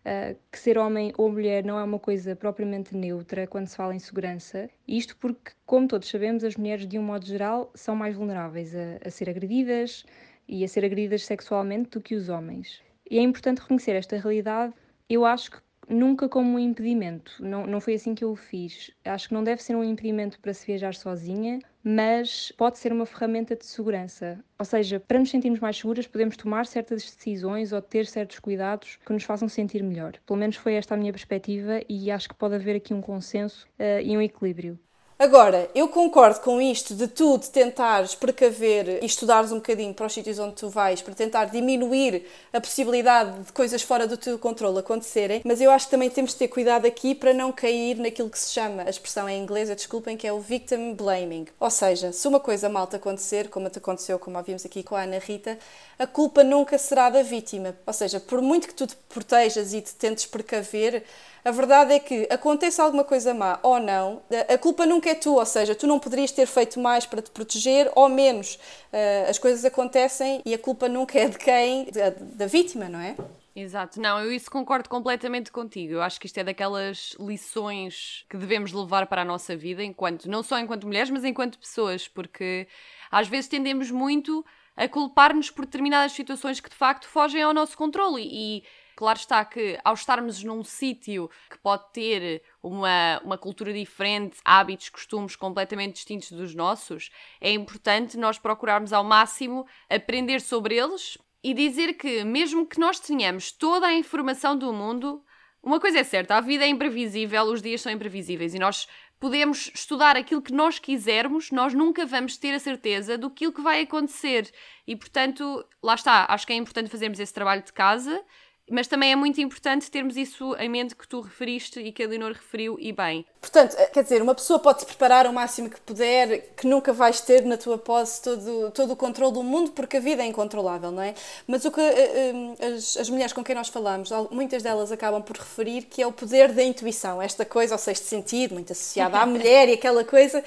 [0.00, 3.94] uh, que ser homem ou mulher não é uma coisa propriamente neutra quando se fala
[3.94, 4.70] em segurança.
[4.88, 8.98] Isto porque, como todos sabemos, as mulheres, de um modo geral, são mais vulneráveis a,
[9.06, 10.06] a ser agredidas
[10.48, 12.82] e a ser agredidas sexualmente do que os homens.
[13.10, 14.72] E é importante reconhecer esta realidade.
[15.06, 17.36] Eu acho que nunca como um impedimento.
[17.40, 18.90] Não, não foi assim que eu o fiz.
[19.04, 23.06] Acho que não deve ser um impedimento para se viajar sozinha, mas pode ser uma
[23.06, 24.42] ferramenta de segurança.
[24.58, 28.98] Ou seja, para nos sentirmos mais seguras, podemos tomar certas decisões ou ter certos cuidados
[29.04, 30.14] que nos façam sentir melhor.
[30.26, 33.66] Pelo menos foi esta a minha perspectiva e acho que pode haver aqui um consenso
[33.78, 34.78] uh, e um equilíbrio.
[35.16, 40.06] Agora, eu concordo com isto de tu de tentares precaver e estudares um bocadinho para
[40.06, 44.36] os sítios onde tu vais, para tentar diminuir a possibilidade de coisas fora do teu
[44.40, 47.96] controle acontecerem, mas eu acho que também temos de ter cuidado aqui para não cair
[47.96, 51.46] naquilo que se chama, a expressão em inglês, desculpem, que é o victim blaming.
[51.60, 54.96] Ou seja, se uma coisa mal te acontecer, como te aconteceu, como ouvimos aqui com
[54.96, 55.56] a Ana Rita,
[55.96, 57.76] a culpa nunca será da vítima.
[57.86, 61.04] Ou seja, por muito que tu te protejas e te tentes precaver,
[61.44, 65.40] a verdade é que aconteça alguma coisa má ou não, a culpa nunca é tua,
[65.40, 68.58] ou seja, tu não poderias ter feito mais para te proteger ou menos.
[68.92, 71.86] Eh, as coisas acontecem e a culpa nunca é de quem?
[71.90, 73.16] Da, da vítima, não é?
[73.56, 75.94] Exato, não, eu isso concordo completamente contigo.
[75.94, 80.28] Eu acho que isto é daquelas lições que devemos levar para a nossa vida, enquanto
[80.28, 82.66] não só enquanto mulheres, mas enquanto pessoas, porque
[83.10, 84.44] às vezes tendemos muito
[84.76, 88.64] a culpar-nos por determinadas situações que de facto fogem ao nosso controle e
[88.96, 94.88] Claro está que ao estarmos num sítio que pode ter uma, uma cultura diferente, hábitos,
[94.88, 101.52] costumes completamente distintos dos nossos, é importante nós procurarmos ao máximo aprender sobre eles e
[101.52, 105.22] dizer que, mesmo que nós tenhamos toda a informação do mundo,
[105.62, 108.88] uma coisa é certa, a vida é imprevisível, os dias são imprevisíveis e nós
[109.20, 113.82] podemos estudar aquilo que nós quisermos, nós nunca vamos ter a certeza do que vai
[113.82, 114.50] acontecer.
[114.86, 118.24] E portanto, lá está, acho que é importante fazermos esse trabalho de casa
[118.70, 122.08] mas também é muito importante termos isso em mente que tu referiste e que a
[122.08, 123.26] Leonor referiu e bem.
[123.40, 126.90] Portanto, eh, quer dizer, uma pessoa pode se preparar o máximo que puder, que nunca
[126.90, 130.26] vais ter na tua posse todo, todo o controle do mundo, porque a vida é
[130.26, 131.14] incontrolável, não é?
[131.46, 135.22] Mas o que eh, eh, as, as mulheres com quem nós falamos, muitas delas acabam
[135.22, 139.18] por referir que é o poder da intuição, esta coisa, ao sexto sentido, muito associada
[139.18, 140.42] à mulher e aquela coisa,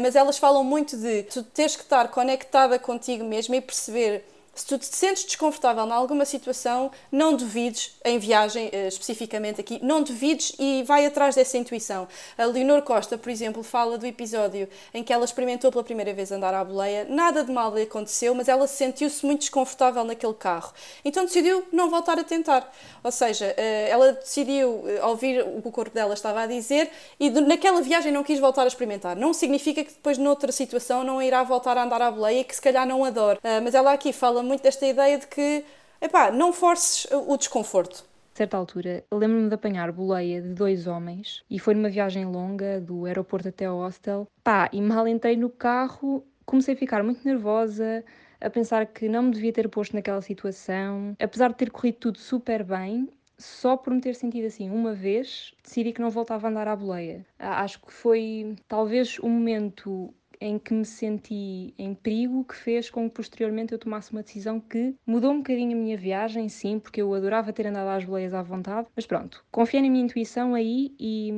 [0.00, 4.24] mas elas falam muito de tu teres que estar conectada contigo mesma e perceber
[4.56, 9.78] se tu te sentes desconfortável em alguma situação, não duvides, em viagem eh, especificamente aqui,
[9.82, 12.08] não duvides e vai atrás dessa intuição.
[12.38, 16.32] A Leonor Costa, por exemplo, fala do episódio em que ela experimentou pela primeira vez
[16.32, 20.72] andar à boleia, nada de mal lhe aconteceu, mas ela sentiu-se muito desconfortável naquele carro.
[21.04, 22.72] Então decidiu não voltar a tentar.
[23.04, 26.90] Ou seja, eh, ela decidiu eh, ouvir o que o corpo dela estava a dizer
[27.20, 29.14] e naquela viagem não quis voltar a experimentar.
[29.14, 32.62] Não significa que depois, noutra situação, não irá voltar a andar à boleia, que se
[32.62, 33.38] calhar não adora.
[33.62, 35.64] Mas ela aqui fala muito desta ideia de que,
[36.00, 38.04] epá, não forces o desconforto.
[38.34, 43.06] Certa altura, lembro-me de apanhar boleia de dois homens e foi numa viagem longa do
[43.06, 44.28] aeroporto até ao hostel.
[44.44, 48.04] Pá, e mal entrei no carro, comecei a ficar muito nervosa,
[48.38, 51.16] a pensar que não me devia ter posto naquela situação.
[51.18, 55.54] Apesar de ter corrido tudo super bem, só por me ter sentido assim uma vez,
[55.62, 57.24] decidi que não voltava a andar à boleia.
[57.38, 63.08] Acho que foi talvez o momento em que me senti em perigo que fez com
[63.08, 67.00] que posteriormente eu tomasse uma decisão que mudou um bocadinho a minha viagem, sim, porque
[67.00, 70.94] eu adorava ter andado às boleias à vontade, mas pronto, confiei na minha intuição aí
[70.98, 71.30] e,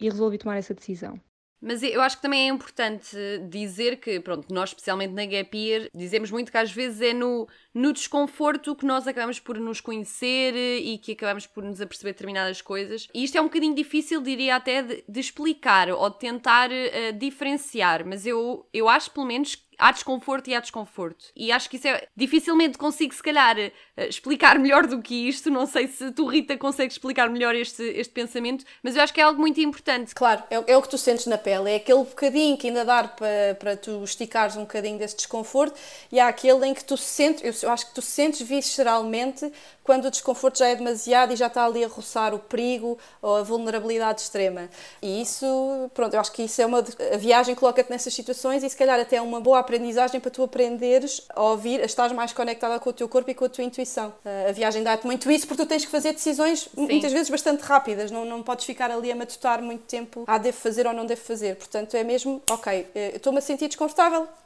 [0.00, 1.20] e resolvi tomar essa decisão.
[1.66, 3.16] Mas eu acho que também é importante
[3.48, 7.48] dizer que, pronto, nós especialmente na Gap Year, dizemos muito que às vezes é no,
[7.74, 12.62] no desconforto que nós acabamos por nos conhecer e que acabamos por nos aperceber determinadas
[12.62, 13.08] coisas.
[13.12, 17.12] E isto é um bocadinho difícil, diria até, de, de explicar ou de tentar uh,
[17.18, 21.26] diferenciar, mas eu, eu acho pelo menos há desconforto e há desconforto.
[21.36, 22.06] E acho que isso é.
[22.16, 25.50] Dificilmente consigo, se calhar, eh, explicar melhor do que isto.
[25.50, 29.20] Não sei se tu, Rita, consegues explicar melhor este, este pensamento, mas eu acho que
[29.20, 30.14] é algo muito importante.
[30.14, 31.70] Claro, é, é o que tu sentes na pele.
[31.70, 35.78] É aquele bocadinho que ainda dá para, para tu esticares um bocadinho desse desconforto
[36.10, 37.62] e há aquele em que tu sentes.
[37.62, 41.64] Eu acho que tu sentes visceralmente quando o desconforto já é demasiado e já está
[41.64, 44.68] ali a roçar o perigo ou a vulnerabilidade extrema.
[45.02, 46.78] E isso, pronto, eu acho que isso é uma.
[47.12, 50.42] A viagem coloca-te nessas situações e se calhar até é uma boa aprendizagem para tu
[50.42, 53.64] aprenderes a ouvir, a estar mais conectada com o teu corpo e com a tua
[53.64, 54.12] intuição.
[54.48, 56.86] A viagem dá-te muito isso porque tu tens que fazer decisões Sim.
[56.86, 60.56] muitas vezes bastante rápidas, não, não podes ficar ali a matutar muito tempo, ah, devo
[60.56, 61.56] fazer ou não devo fazer.
[61.56, 64.43] Portanto, é mesmo, ok, eh, estou-me a sentir desconfortável, eh,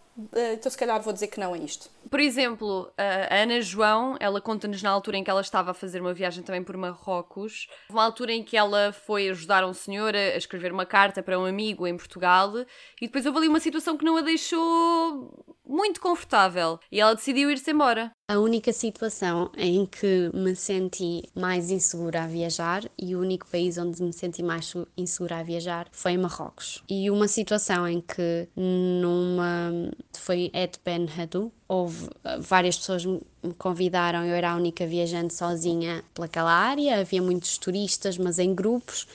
[0.57, 1.89] então se calhar vou dizer que não a isto.
[2.11, 6.01] Por exemplo, a Ana João, ela conta-nos na altura em que ela estava a fazer
[6.01, 10.37] uma viagem também por Marrocos, uma altura em que ela foi ajudar um senhor a
[10.37, 12.53] escrever uma carta para um amigo em Portugal
[13.01, 17.51] e depois houve ali uma situação que não a deixou muito confortável e ela decidiu
[17.51, 18.11] ir-se embora.
[18.31, 23.79] A única situação em que me senti mais insegura a viajar e o único país
[23.79, 26.83] onde me senti mais insegura a viajar foi em Marrocos.
[26.89, 29.71] E uma situação em que numa
[30.15, 32.09] foi Et Ben Hadou, houve
[32.41, 33.21] várias pessoas me
[33.57, 39.07] convidaram, eu era a única viajante sozinha pelaquela área, havia muitos turistas, mas em grupos,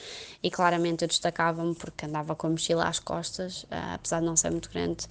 [0.42, 4.52] e claramente eu destacava-me porque andava com a mochila às costas, apesar de não ser
[4.52, 5.06] muito grande,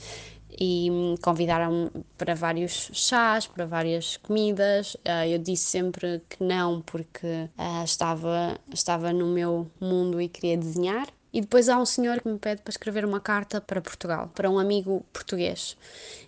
[0.58, 0.88] e
[1.22, 4.96] convidaram-me para vários chás, para várias comidas.
[5.04, 10.56] Ah, eu disse sempre que não, porque ah, estava, estava no meu mundo e queria
[10.56, 11.08] desenhar.
[11.32, 14.50] E depois há um senhor que me pede para escrever uma carta para Portugal, para
[14.50, 15.76] um amigo português.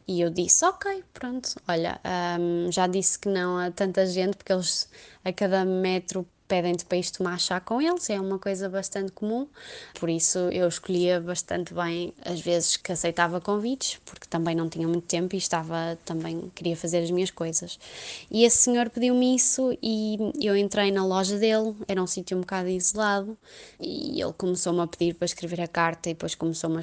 [0.09, 2.01] E eu disse: Ok, pronto, olha,
[2.41, 4.89] um, já disse que não a tanta gente, porque eles
[5.23, 9.47] a cada metro pedem-te para ir tomar chá com eles, é uma coisa bastante comum,
[9.99, 14.87] por isso eu escolhia bastante bem as vezes que aceitava convites, porque também não tinha
[14.87, 17.79] muito tempo e estava também queria fazer as minhas coisas.
[18.31, 22.41] E esse senhor pediu-me isso e eu entrei na loja dele, era um sítio um
[22.41, 23.37] bocado isolado,
[23.81, 26.81] e ele começou-me a pedir para escrever a carta e depois começou-me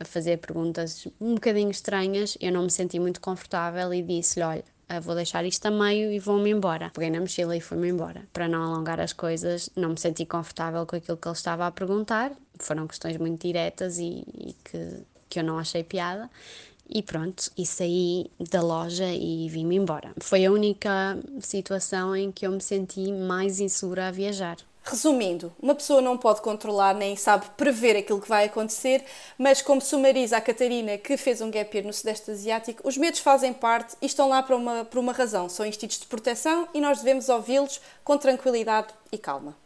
[0.00, 4.73] a fazer perguntas um bocadinho estranhas, eu não me senti muito confortável e disse-lhe, olha,
[4.88, 6.90] ah, vou deixar isto a meio e vou-me embora.
[6.92, 8.22] Peguei na mochila e fui-me embora.
[8.32, 11.70] Para não alongar as coisas, não me senti confortável com aquilo que ele estava a
[11.70, 12.32] perguntar.
[12.58, 16.30] Foram questões muito diretas e, e que, que eu não achei piada.
[16.88, 20.12] E pronto, e saí da loja e vim-me embora.
[20.20, 24.58] Foi a única situação em que eu me senti mais insegura a viajar.
[24.86, 29.02] Resumindo, uma pessoa não pode controlar nem sabe prever aquilo que vai acontecer,
[29.38, 33.20] mas como sumariza a Catarina, que fez um gap year no Sudeste Asiático, os medos
[33.20, 35.48] fazem parte e estão lá por uma, por uma razão.
[35.48, 39.56] São instintos de proteção e nós devemos ouvi-los com tranquilidade e calma.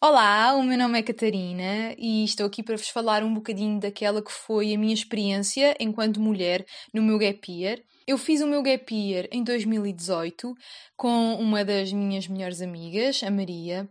[0.00, 4.22] Olá, o meu nome é Catarina e estou aqui para vos falar um bocadinho daquela
[4.22, 7.80] que foi a minha experiência enquanto mulher no meu gap year.
[8.06, 10.54] Eu fiz o meu gap year em 2018
[10.96, 13.88] com uma das minhas melhores amigas, a Maria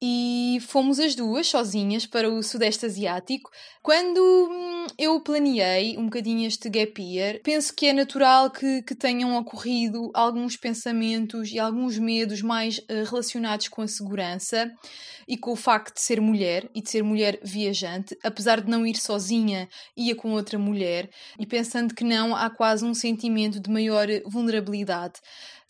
[0.00, 3.50] e fomos as duas sozinhas para o Sudeste Asiático.
[3.82, 8.94] Quando hum, eu planeei um bocadinho este gap year, penso que é natural que, que
[8.94, 14.70] tenham ocorrido alguns pensamentos e alguns medos mais uh, relacionados com a segurança
[15.26, 18.86] e com o facto de ser mulher e de ser mulher viajante, apesar de não
[18.86, 23.70] ir sozinha, ia com outra mulher, e pensando que não, há quase um sentimento de
[23.70, 25.14] maior vulnerabilidade.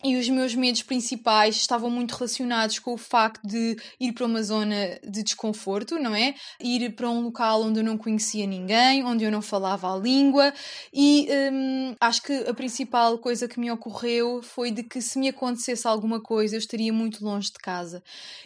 [0.05, 4.43] E os meus medos principais estavam muito relacionados com o facto de ir para uma
[4.43, 6.35] zona de desconforto, não é?
[6.61, 10.53] Ir para um local onde eu não conhecia ninguém, onde eu não falava a língua,
[10.93, 15.29] e hum, acho que a principal coisa que me ocorreu foi de que se me
[15.29, 18.03] acontecesse alguma coisa eu estaria muito longe de casa.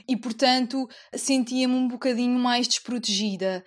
[0.06, 3.64] E portanto sentia-me um bocadinho mais desprotegida.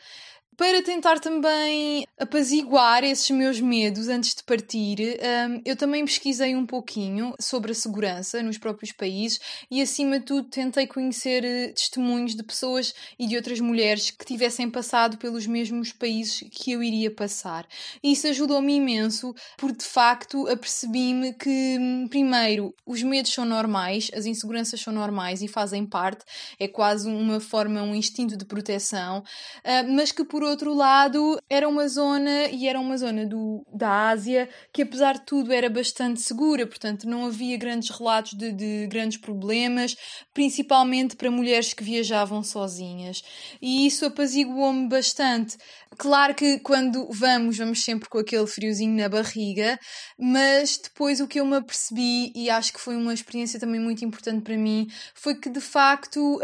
[0.57, 6.65] Para tentar também apaziguar esses meus medos antes de partir, hum, eu também pesquisei um
[6.65, 9.39] pouquinho sobre a segurança nos próprios países
[9.71, 14.25] e, acima de tudo, tentei conhecer eh, testemunhos de pessoas e de outras mulheres que
[14.25, 17.65] tivessem passado pelos mesmos países que eu iria passar.
[18.03, 24.11] E isso ajudou-me imenso, porque de facto apercebi-me que, hum, primeiro, os medos são normais,
[24.13, 26.23] as inseguranças são normais e fazem parte,
[26.59, 29.23] é quase uma forma, um instinto de proteção,
[29.65, 33.65] hum, mas que por por outro lado, era uma zona, e era uma zona do,
[33.73, 38.51] da Ásia, que apesar de tudo era bastante segura, portanto não havia grandes relatos de,
[38.51, 39.95] de grandes problemas,
[40.33, 43.23] principalmente para mulheres que viajavam sozinhas.
[43.61, 45.55] E isso apaziguou-me bastante.
[45.97, 49.79] Claro que quando vamos, vamos sempre com aquele friozinho na barriga,
[50.19, 54.03] mas depois o que eu me apercebi, e acho que foi uma experiência também muito
[54.03, 56.41] importante para mim, foi que de facto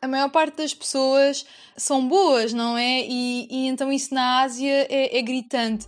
[0.00, 1.44] a maior parte das pessoas
[1.76, 3.00] são boas, não é?
[3.02, 5.86] E, e então isso na Ásia é, é gritante.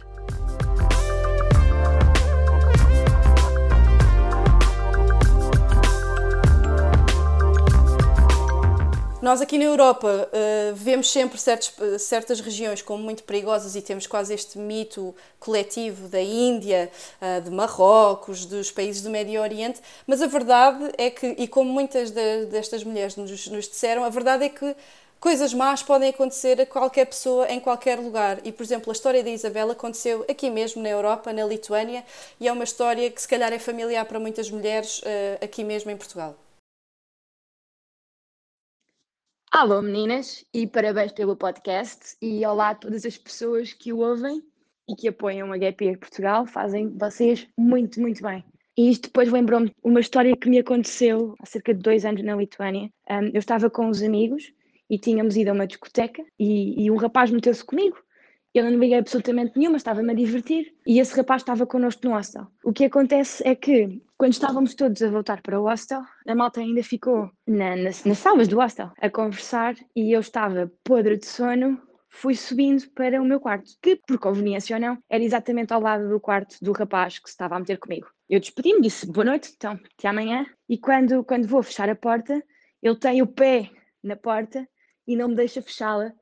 [9.23, 14.07] Nós aqui na Europa uh, vemos sempre certos, certas regiões como muito perigosas e temos
[14.07, 16.91] quase este mito coletivo da Índia,
[17.21, 21.71] uh, de Marrocos, dos países do Médio Oriente, mas a verdade é que, e como
[21.71, 24.75] muitas de, destas mulheres nos, nos disseram, a verdade é que
[25.21, 28.41] coisas más podem acontecer a qualquer pessoa em qualquer lugar.
[28.43, 32.03] E, por exemplo, a história da Isabela aconteceu aqui mesmo na Europa, na Lituânia,
[32.41, 35.91] e é uma história que se calhar é familiar para muitas mulheres uh, aqui mesmo
[35.91, 36.35] em Portugal.
[39.53, 44.40] Alô meninas e parabéns pelo podcast e olá a todas as pessoas que o ouvem
[44.88, 48.44] e que apoiam a Gap Portugal, fazem vocês muito, muito bem.
[48.78, 52.36] E isto depois lembrou-me uma história que me aconteceu há cerca de dois anos na
[52.36, 52.92] Lituânia.
[53.11, 54.53] Um, eu estava com uns amigos
[54.88, 57.98] e tínhamos ido a uma discoteca e, e um rapaz meteu-se comigo
[58.55, 62.46] eu não liguei absolutamente nenhuma, estava-me a divertir e esse rapaz estava connosco no hostel.
[62.64, 66.61] O que acontece é que, quando estávamos todos a voltar para o hostel, a malta
[66.61, 71.26] ainda ficou na, nas, nas salas do hostel a conversar e eu estava podre de
[71.26, 71.80] sono.
[72.12, 76.09] Fui subindo para o meu quarto, que, por conveniência ou não, era exatamente ao lado
[76.09, 78.09] do quarto do rapaz que se estava a meter comigo.
[78.28, 80.44] Eu despedi-me, disse boa noite, então, até amanhã.
[80.68, 82.42] E quando, quando vou fechar a porta,
[82.82, 83.70] ele tem o pé
[84.03, 84.68] na porta
[85.07, 86.12] e não me deixa fechá-la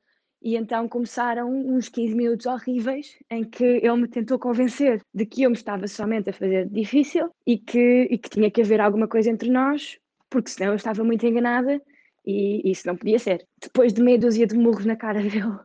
[0.40, 5.42] e então começaram uns 15 minutos horríveis em que ele me tentou convencer de que
[5.42, 9.08] eu me estava somente a fazer difícil e que, e que tinha que haver alguma
[9.08, 9.98] coisa entre nós,
[10.30, 11.82] porque senão eu estava muito enganada
[12.24, 13.46] e isso não podia ser.
[13.60, 15.58] Depois de meia dúzia de murros na cara dele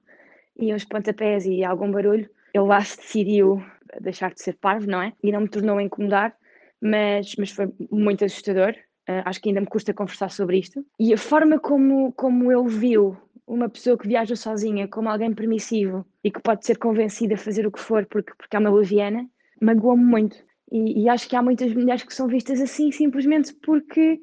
[0.57, 3.63] e uns pontapés e algum barulho, ele lá se decidiu
[4.01, 5.13] deixar de ser parvo, não é?
[5.23, 6.35] E não me tornou a incomodar,
[6.81, 8.75] mas, mas foi muito assustador.
[9.07, 10.85] Uh, acho que ainda me custa conversar sobre isto.
[10.99, 13.17] E a forma como, como ele viu
[13.47, 17.67] uma pessoa que viaja sozinha como alguém permissivo e que pode ser convencida a fazer
[17.67, 19.27] o que for porque, porque é uma leviana,
[19.61, 20.37] magoou-me muito.
[20.71, 24.19] E, e, acho que há muitas mulheres que são vistas assim simplesmente porque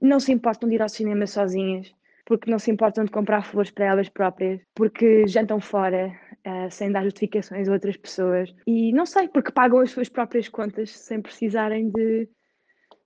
[0.00, 1.92] não se importam de ir ao cinema sozinhas,
[2.24, 6.12] porque não se importam de comprar flores para elas próprias, porque jantam fora
[6.46, 10.48] uh, sem dar justificações a outras pessoas e não sei, porque pagam as suas próprias
[10.48, 12.28] contas sem precisarem de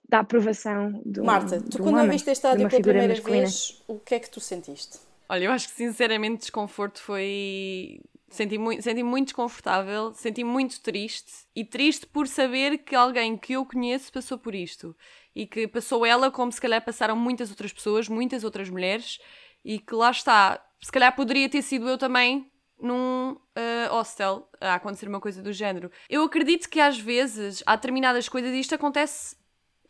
[0.07, 3.41] da aprovação um Marta, tu um quando homem, ouviste este áudio pela primeira masculina.
[3.41, 4.99] vez, o que é que tu sentiste?
[5.29, 8.01] Olha, eu acho que sinceramente desconforto foi.
[8.29, 13.53] Senti muito, senti muito desconfortável, senti muito triste e triste por saber que alguém que
[13.53, 14.97] eu conheço passou por isto
[15.37, 19.21] e que passou ela como se calhar passaram muitas outras pessoas, muitas outras mulheres
[19.65, 22.51] e que lá está, se calhar poderia ter sido eu também
[22.81, 25.91] num uh, hostel a acontecer uma coisa do género.
[26.09, 29.37] Eu acredito que às vezes há determinadas coisas e isto acontece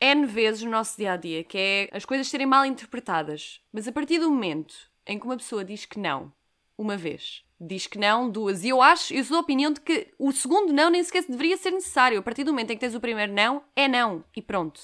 [0.00, 3.62] N vezes no nosso dia a dia, que é as coisas serem mal interpretadas.
[3.72, 6.32] Mas a partir do momento em que uma pessoa diz que não,
[6.76, 10.08] uma vez, diz que não duas, e eu acho, eu sou da opinião de que
[10.18, 12.18] o segundo não nem sequer deveria ser necessário.
[12.18, 14.80] A partir do momento em que tens o primeiro não, é não, e pronto.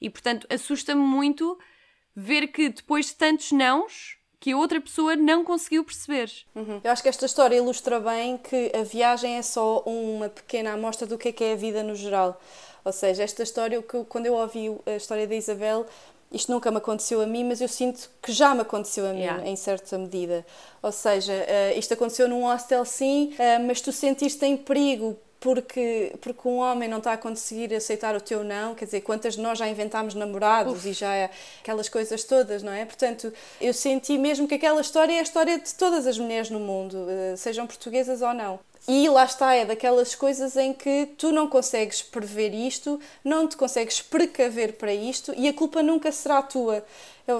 [0.00, 1.58] E portanto, assusta-me muito
[2.14, 6.28] ver que depois de tantos nãos, que a outra pessoa não conseguiu perceber.
[6.52, 6.80] Uhum.
[6.82, 11.06] Eu acho que esta história ilustra bem que a viagem é só uma pequena amostra
[11.06, 12.40] do que é, que é a vida no geral.
[12.84, 15.86] Ou seja, esta história, quando eu ouvi a história da Isabel,
[16.32, 19.20] isto nunca me aconteceu a mim, mas eu sinto que já me aconteceu a mim,
[19.20, 19.46] yeah.
[19.46, 20.44] em certa medida.
[20.82, 26.14] Ou seja, uh, isto aconteceu num hostel sim, uh, mas tu sentiste em perigo porque,
[26.20, 29.40] porque um homem não está a conseguir aceitar o teu não, quer dizer, quantas de
[29.40, 30.88] nós já inventámos namorados Uf.
[30.88, 31.28] e já
[31.60, 32.84] aquelas coisas todas, não é?
[32.84, 36.60] Portanto, eu senti mesmo que aquela história é a história de todas as mulheres no
[36.60, 38.60] mundo, eh, sejam portuguesas ou não.
[38.88, 43.56] E lá está, é daquelas coisas em que tu não consegues prever isto, não te
[43.56, 46.84] consegues precaver para isto e a culpa nunca será tua.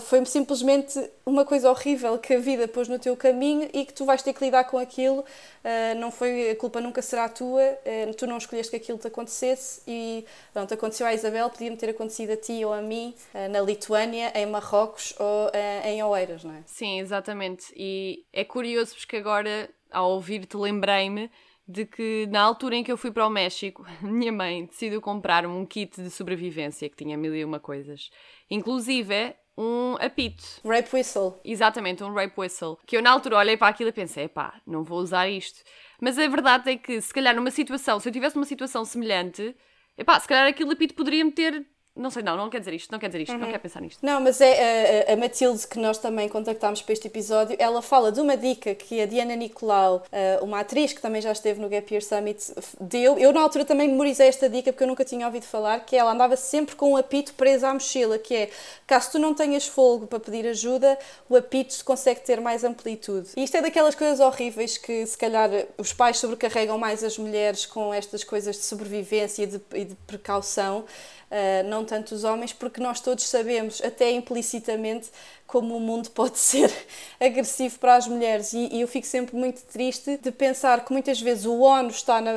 [0.02, 4.04] Foi simplesmente uma coisa horrível que a vida pôs no teu caminho e que tu
[4.04, 5.20] vais ter que lidar com aquilo.
[5.20, 9.08] Uh, não foi, a culpa nunca será tua, uh, tu não escolheste que aquilo te
[9.08, 13.48] acontecesse e pronto, aconteceu à Isabel, podia-me ter acontecido a ti ou a mim uh,
[13.50, 15.50] na Lituânia, em Marrocos ou
[15.84, 16.62] em Oeiras, não é?
[16.66, 17.66] Sim, exatamente.
[17.76, 21.30] E é curioso porque agora ao ouvir-te, lembrei-me
[21.66, 25.52] de que na altura em que eu fui para o México, minha mãe decidiu comprar-me
[25.52, 28.10] um kit de sobrevivência que tinha mil e uma coisas.
[28.50, 30.44] Inclusive, um apito.
[30.64, 31.40] Rape whistle.
[31.44, 32.78] Exatamente, um rape whistle.
[32.86, 35.62] Que eu na altura olhei para aquilo e pensei, pá, não vou usar isto.
[36.00, 39.54] Mas a verdade é que, se calhar numa situação, se eu tivesse uma situação semelhante,
[39.96, 42.98] epá, se calhar aquele apito poderia-me ter não sei, não, não quer dizer isto, não
[42.98, 43.38] quer dizer isto, uhum.
[43.38, 43.98] não quer pensar nisto.
[44.04, 48.10] Não, mas é a, a, Matilde que nós também contactámos para este episódio, ela fala
[48.10, 51.68] de uma dica que a Diana Nicolau, eh, uma atriz que também já esteve no
[51.68, 53.18] Gap Year Summit, deu.
[53.18, 56.12] Eu na altura também memorizei esta dica porque eu nunca tinha ouvido falar, que ela
[56.12, 58.50] andava sempre com um apito preso à mochila, que é,
[58.86, 63.28] caso tu não tenhas folgo para pedir ajuda, o apito consegue ter mais amplitude.
[63.36, 67.66] E isto é daquelas coisas horríveis que se calhar os pais sobrecarregam mais as mulheres
[67.66, 70.86] com estas coisas de sobrevivência e de, e de precaução,
[71.32, 75.10] uh, não tanto os homens, porque nós todos sabemos, até implicitamente,
[75.46, 76.72] como o mundo pode ser
[77.20, 78.52] agressivo para as mulheres.
[78.52, 82.20] E, e, eu fico sempre muito triste de pensar que muitas vezes o ONU está
[82.20, 82.32] na,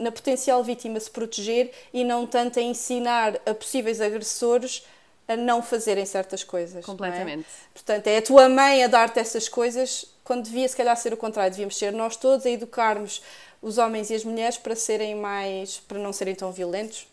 [0.00, 4.84] na potencial vítima se proteger e não tanto a ensinar a possíveis agressores
[5.26, 6.76] a não fazerem certas coisas.
[6.76, 6.82] É?
[6.82, 7.40] Completamente.
[7.42, 7.72] É?
[7.72, 11.16] Portanto, é a tua mãe a dar-te essas coisas, quando devia se calhar ser o
[11.16, 13.22] contrário, devíamos ser nós todos a educarmos
[13.62, 17.06] os homens e as mulheres para serem mais, para não serem tão violentos,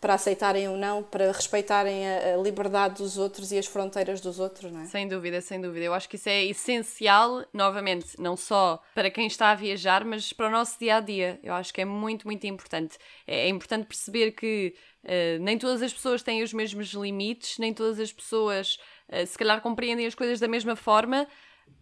[0.00, 4.70] para aceitarem ou não, para respeitarem a, liberdade dos outros e as fronteiras dos outros,
[4.70, 4.84] não é?
[4.86, 5.84] Sem dúvida, sem dúvida.
[5.84, 10.32] Eu acho que isso é essencial, novamente, não só para quem está a viajar, mas
[10.32, 11.40] para o nosso dia a dia.
[11.42, 12.96] Eu acho que é muito, muito importante.
[13.26, 14.74] É, é importante perceber que
[15.04, 18.78] uh, nem todas as pessoas têm os mesmos limites, nem todas as pessoas,
[19.08, 21.26] uh, se calhar, compreendem as coisas da mesma forma,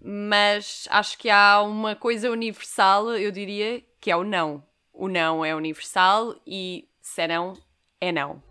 [0.01, 4.65] mas acho que há uma coisa universal, eu diria, que é o não.
[4.91, 7.55] O não é universal e serão
[8.01, 8.43] é não.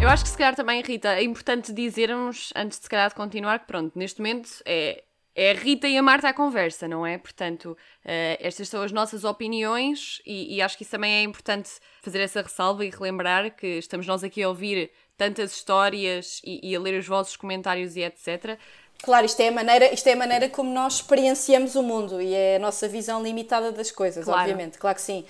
[0.00, 3.14] Eu acho que se calhar também, Rita, é importante dizermos, antes de se calhar de
[3.14, 7.06] continuar, que pronto, neste momento é, é a Rita e a Marta à conversa, não
[7.06, 7.16] é?
[7.16, 11.70] Portanto, uh, estas são as nossas opiniões e, e, acho que isso também é importante
[12.02, 16.74] fazer essa ressalva e relembrar que estamos nós aqui a ouvir tantas histórias e, e
[16.74, 18.58] a ler os vossos comentários e etc.
[19.02, 22.34] Claro, isto é, a maneira, isto é a maneira como nós experienciamos o mundo e
[22.34, 24.40] é a nossa visão limitada das coisas, claro.
[24.40, 25.24] obviamente, claro que sim.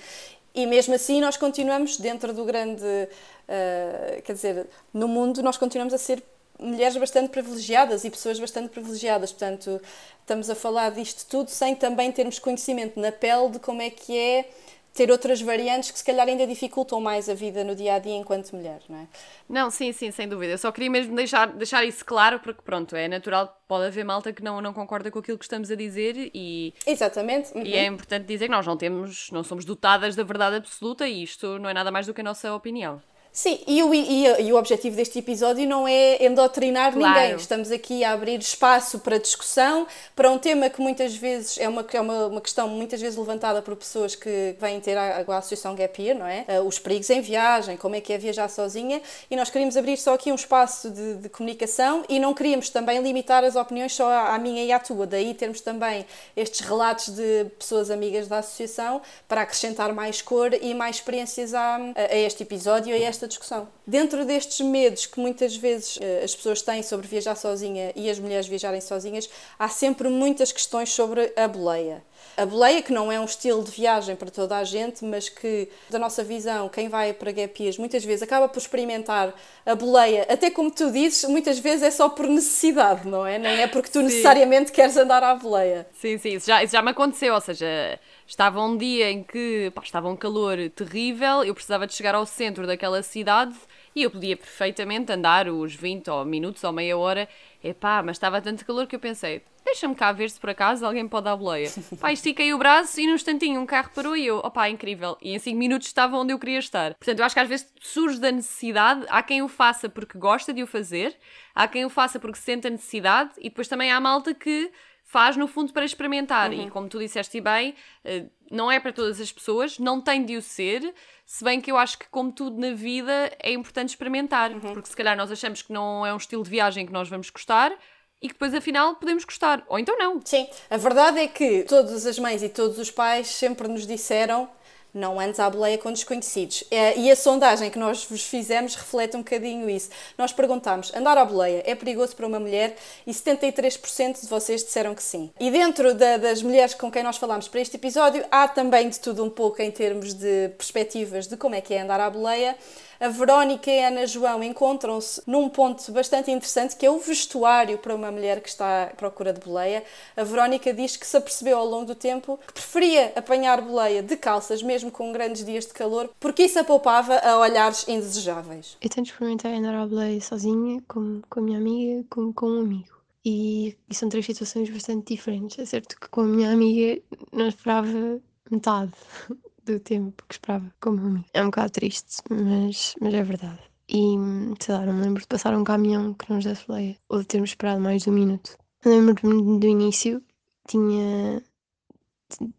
[0.53, 5.91] E mesmo assim nós continuamos dentro do grande, uh, quer dizer, no mundo nós continuamos
[5.91, 6.23] a ser
[6.59, 9.81] mulheres bastante privilegiadas e pessoas bastante privilegiadas, portanto
[10.19, 14.15] estamos a falar disto tudo sem também termos conhecimento na pele de como é que
[14.15, 14.49] é
[14.93, 18.15] ter outras variantes que se calhar ainda dificultam mais a vida no dia a dia
[18.15, 19.07] enquanto mulher, não é?
[19.49, 20.53] Não, sim, sim, sem dúvida.
[20.53, 24.31] Eu só queria mesmo deixar, deixar isso claro, porque pronto, é natural, pode haver malta
[24.31, 26.73] que não, não concorda com aquilo que estamos a dizer e.
[26.85, 27.55] Exatamente.
[27.55, 27.63] Uhum.
[27.63, 31.23] E é importante dizer que nós não temos, não somos dotadas da verdade absoluta e
[31.23, 33.01] isto não é nada mais do que a nossa opinião.
[33.35, 37.19] Sim, e o, e, e o objetivo deste episódio não é endotrinar claro.
[37.19, 37.35] ninguém.
[37.35, 41.83] Estamos aqui a abrir espaço para discussão, para um tema que muitas vezes é uma,
[41.91, 45.73] é uma, uma questão muitas vezes levantada por pessoas que vêm ter a, a Associação
[45.73, 46.45] Gap Year, não é?
[46.47, 49.97] Uh, os perigos em viagem, como é que é viajar sozinha, e nós queríamos abrir
[49.97, 54.11] só aqui um espaço de, de comunicação e não queríamos também limitar as opiniões só
[54.11, 55.07] à, à minha e à tua.
[55.07, 56.05] Daí termos também
[56.37, 61.77] estes relatos de pessoas amigas da Associação para acrescentar mais cor e mais experiências a,
[61.95, 63.67] a este episódio, a esta esta discussão.
[63.85, 68.19] Dentro destes medos que muitas vezes eh, as pessoas têm sobre viajar sozinha e as
[68.19, 72.03] mulheres viajarem sozinhas, há sempre muitas questões sobre a boleia.
[72.35, 75.69] A boleia, que não é um estilo de viagem para toda a gente, mas que,
[75.89, 79.33] da nossa visão, quem vai para Gapias muitas vezes acaba por experimentar
[79.65, 83.37] a boleia, até como tu dizes, muitas vezes é só por necessidade, não é?
[83.37, 84.05] Nem é porque tu sim.
[84.05, 85.85] necessariamente queres andar à boleia.
[85.93, 89.71] Sim, sim, isso já, isso já me aconteceu, ou seja, estava um dia em que
[89.73, 93.55] pá, estava um calor terrível, eu precisava de chegar ao centro daquela cidade
[93.95, 97.27] e eu podia perfeitamente andar os 20 ou minutos ou meia hora,
[97.63, 101.07] epá, mas estava tanto calor que eu pensei, deixa-me cá ver se por acaso alguém
[101.07, 101.69] pode dar boleia.
[101.99, 105.17] Pá, estiquei o braço e num instantinho um carro parou e eu, opá, incrível.
[105.21, 106.93] E em 5 minutos estava onde eu queria estar.
[106.95, 110.53] Portanto, eu acho que às vezes surge da necessidade, há quem o faça porque gosta
[110.53, 111.15] de o fazer,
[111.55, 114.71] há quem o faça porque sente a necessidade e depois também há malta que
[115.13, 116.49] faz no fundo para experimentar.
[116.49, 116.63] Uhum.
[116.63, 120.35] E como tu disseste bem, eh, não é para todas as pessoas, não tem de
[120.35, 120.91] o ser,
[121.23, 124.51] se bem que eu acho que, como tudo na vida, é importante experimentar.
[124.51, 124.73] Uhum.
[124.73, 127.29] Porque se calhar nós achamos que não é um estilo de viagem que nós vamos
[127.29, 127.71] gostar,
[128.19, 130.19] e que depois afinal podemos gostar, ou então não.
[130.25, 134.49] Sim, a verdade é que todas as mães e todos os pais sempre nos disseram
[134.93, 136.63] não andes à boleia com desconhecidos.
[136.69, 139.89] É, e a sondagem que nós vos fizemos reflete um bocadinho isso.
[140.17, 142.75] Nós perguntámos, andar à boleia é perigoso para uma mulher?
[143.07, 145.31] E 73% de vocês disseram que sim.
[145.39, 148.99] E dentro da, das mulheres com quem nós falámos para este episódio, há também de
[148.99, 152.55] tudo um pouco em termos de perspectivas de como é que é andar à boleia.
[152.99, 157.77] A Verónica e a Ana João encontram-se num ponto bastante interessante que é o vestuário
[157.77, 159.83] para uma mulher que está à procura de boleia.
[160.15, 164.15] A Verónica diz que se apercebeu ao longo do tempo que preferia apanhar boleia de
[164.17, 168.77] calças, mesmo com grandes dias de calor, porque isso a poupava a olhares indesejáveis.
[168.81, 172.61] Eu tento experimentar andar à boleia sozinha, com, com a minha amiga, com, com um
[172.61, 172.93] amigo.
[173.25, 175.57] E, e são três situações bastante diferentes.
[175.57, 178.19] É certo que com a minha amiga não esperava
[178.51, 178.91] metade
[179.65, 181.25] do tempo que esperava com o meu amigo.
[181.33, 183.59] É um bocado triste, mas, mas é verdade.
[183.89, 184.15] E
[184.59, 187.19] sei lá, não me lembro de passar um caminhão que não nos desse boleia ou
[187.19, 188.57] de termos esperado mais de um minuto.
[188.85, 190.21] Lembro-me do início,
[190.67, 191.41] tinha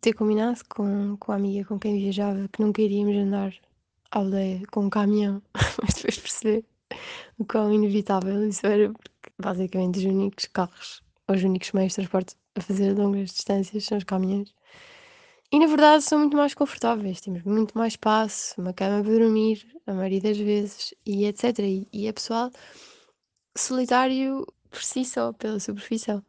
[0.00, 3.54] ter combinado com, com a amiga com quem viajava que nunca iríamos andar
[4.10, 5.42] à aldeia com um caminhão,
[5.82, 6.64] mas depois perceber
[7.38, 12.36] o quão inevitável isso era, porque basicamente os únicos carros, os únicos meios de transporte
[12.54, 14.54] a fazer longas distâncias são os caminhões.
[15.52, 19.64] E na verdade são muito mais confortáveis, temos muito mais espaço, uma cama para dormir,
[19.86, 21.58] a maioria das vezes, e etc.
[21.60, 22.50] E, e é pessoal
[23.56, 26.20] solitário por si só, pela superfície.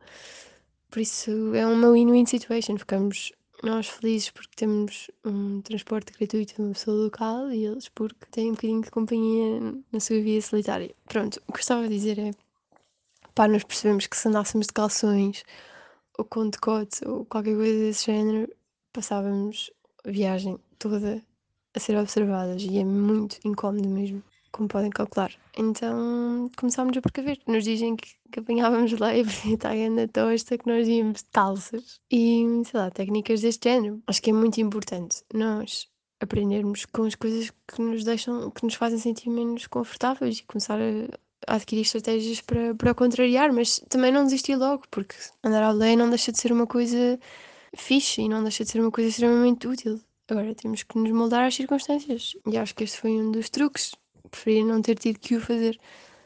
[0.90, 6.62] Por isso é uma win-win situation, ficamos nós felizes porque temos um transporte gratuito de
[6.62, 9.60] uma pessoa local e eles porque têm um bocadinho de companhia
[9.92, 10.94] na sua vida solitária.
[11.06, 12.32] Pronto, o que eu estava a dizer é
[13.34, 15.44] pá, nós percebemos que se andássemos de calções
[16.18, 18.50] ou com decote ou qualquer coisa desse género,
[18.96, 19.70] passávamos
[20.06, 21.22] a viagem toda
[21.76, 25.32] a ser observadas e é muito incómodo mesmo, como podem calcular.
[25.58, 27.38] Então começámos a precaver.
[27.46, 32.00] Nos dizem que, que apanhávamos leve e está ainda tosta que nós íamos de calças
[32.10, 34.02] e sei lá, técnicas deste género.
[34.08, 35.90] Acho que é muito importante nós
[36.22, 40.80] aprendermos com as coisas que nos deixam, que nos fazem sentir menos confortáveis e começar
[40.80, 45.68] a, a adquirir estratégias para, para contrariar, mas também não desistir logo, porque andar à
[45.68, 47.20] aldeia não deixa de ser uma coisa
[47.76, 50.02] fixe e não deixa de ser uma coisa extremamente útil.
[50.28, 52.36] Agora temos que nos moldar às circunstâncias.
[52.48, 53.94] E acho que este foi um dos truques.
[54.30, 55.80] Preferia não ter tido que o fazer.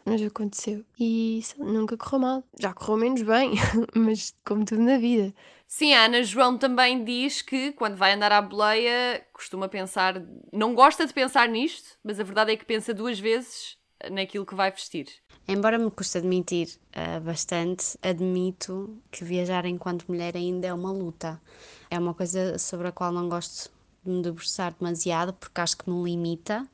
[0.06, 0.86] Mas aconteceu.
[1.00, 2.44] E nunca correu mal.
[2.58, 3.52] Já correu menos bem,
[3.94, 5.34] mas como tudo na vida.
[5.68, 10.16] Sim, a Ana João também diz que quando vai andar à boleia costuma pensar,
[10.52, 13.79] não gosta de pensar nisto, mas a verdade é que pensa duas vezes
[14.12, 15.08] naquilo que vai vestir.
[15.48, 21.42] Embora me custe admitir uh, bastante, admito que viajar enquanto mulher ainda é uma luta.
[21.90, 23.72] É uma coisa sobre a qual não gosto
[24.04, 26.68] de me debruçar demasiado porque acho que me limita,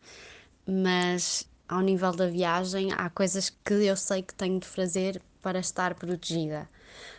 [0.68, 5.60] mas ao nível da viagem há coisas que eu sei que tenho de fazer para
[5.60, 6.70] estar protegida.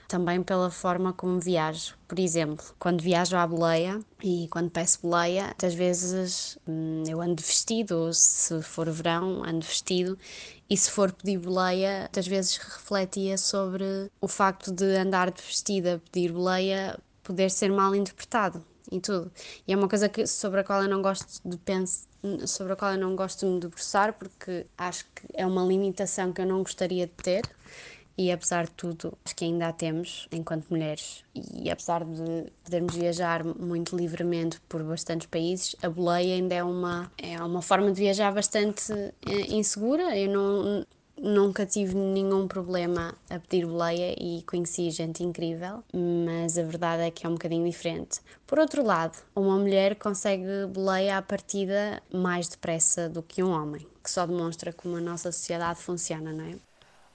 [0.09, 1.95] Também pela forma como viajo.
[2.07, 7.43] Por exemplo, quando viajo à boleia e quando peço boleia, muitas vezes hum, eu ando
[7.43, 10.17] vestido, se for verão, ando vestido,
[10.71, 16.01] e se for pedir boleia, muitas vezes refletia sobre o facto de andar de vestida,
[16.13, 19.33] pedir boleia, poder ser mal interpretado e tudo.
[19.67, 22.07] E é uma coisa que, sobre a qual eu não gosto de pensar
[22.47, 26.33] sobre a qual eu não gosto de me debruçar porque acho que é uma limitação
[26.33, 27.43] que eu não gostaria de ter
[28.19, 31.25] e apesar de tudo, acho que ainda a temos enquanto mulheres.
[31.35, 37.13] E apesar de podermos viajar muito livremente por bastantes países, a boleia ainda é uma,
[37.19, 40.17] é uma forma de viajar bastante eh, insegura.
[40.17, 40.87] Eu não,
[41.21, 47.11] nunca tive nenhum problema a pedir boleia e conheci gente incrível, mas a verdade é
[47.11, 48.21] que é um bocadinho diferente.
[48.47, 53.87] Por outro lado, uma mulher consegue boleia à partida mais depressa do que um homem,
[54.03, 56.66] que só demonstra como a nossa sociedade funciona, não é?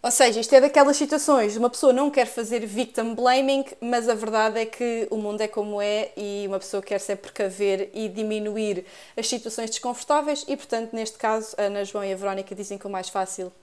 [0.04, 4.16] Ou seja, isto é daquelas situações, uma pessoa não quer fazer victim blaming, mas a
[4.16, 8.10] verdade é que o mundo é como é e uma pessoa quer sempre precaver e
[8.10, 8.84] diminuir
[9.16, 12.88] as situações desconfortáveis e, portanto, neste caso, a Ana João e a Verónica dizem que
[12.88, 13.54] o mais fácil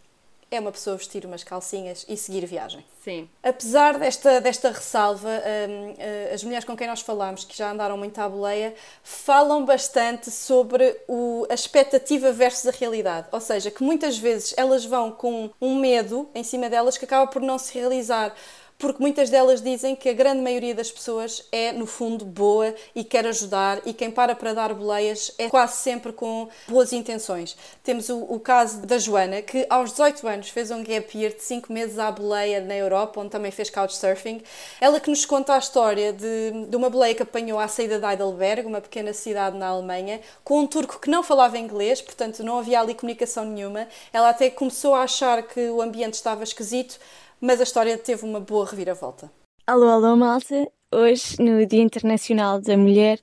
[0.51, 2.85] é uma pessoa vestir umas calcinhas e seguir viagem.
[3.05, 3.29] Sim.
[3.43, 7.97] Apesar desta, desta ressalva, um, uh, as mulheres com quem nós falamos, que já andaram
[7.97, 13.29] muito à boleia, falam bastante sobre o, a expectativa versus a realidade.
[13.31, 17.31] Ou seja, que muitas vezes elas vão com um medo em cima delas que acaba
[17.31, 18.35] por não se realizar
[18.79, 23.03] porque muitas delas dizem que a grande maioria das pessoas é, no fundo, boa e
[23.03, 27.57] quer ajudar, e quem para para dar boleias é quase sempre com boas intenções.
[27.83, 31.43] Temos o, o caso da Joana, que aos 18 anos fez um gap year de
[31.43, 34.41] 5 meses à boleia na Europa, onde também fez couchsurfing.
[34.81, 38.07] Ela que nos conta a história de, de uma boleia que apanhou à saída de
[38.07, 42.61] Heidelberg, uma pequena cidade na Alemanha, com um turco que não falava inglês, portanto não
[42.61, 43.89] havia ali comunicação nenhuma.
[44.13, 47.01] Ela até começou a achar que o ambiente estava esquisito,
[47.41, 49.31] mas a história teve uma boa reviravolta.
[49.67, 50.71] Alô, alô, malta!
[50.93, 53.21] Hoje, no Dia Internacional da Mulher,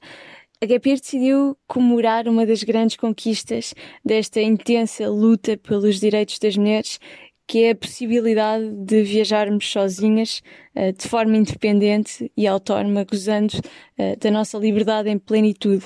[0.62, 7.00] a Gapir decidiu comemorar uma das grandes conquistas desta intensa luta pelos direitos das mulheres,
[7.48, 10.42] que é a possibilidade de viajarmos sozinhas,
[10.74, 13.54] eh, de forma independente e autónoma, gozando
[13.98, 15.86] eh, da nossa liberdade em plenitude.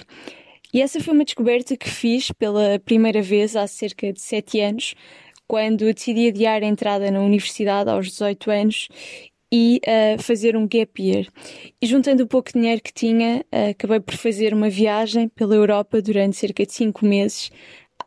[0.71, 4.93] E essa foi uma descoberta que fiz pela primeira vez há cerca de sete anos,
[5.49, 8.87] quando decidi adiar a entrada na universidade aos 18 anos
[9.51, 11.25] e uh, fazer um gap year.
[11.81, 16.03] E juntando o pouco dinheiro que tinha, uh, acabei por fazer uma viagem pela Europa
[16.03, 17.49] durante cerca de cinco meses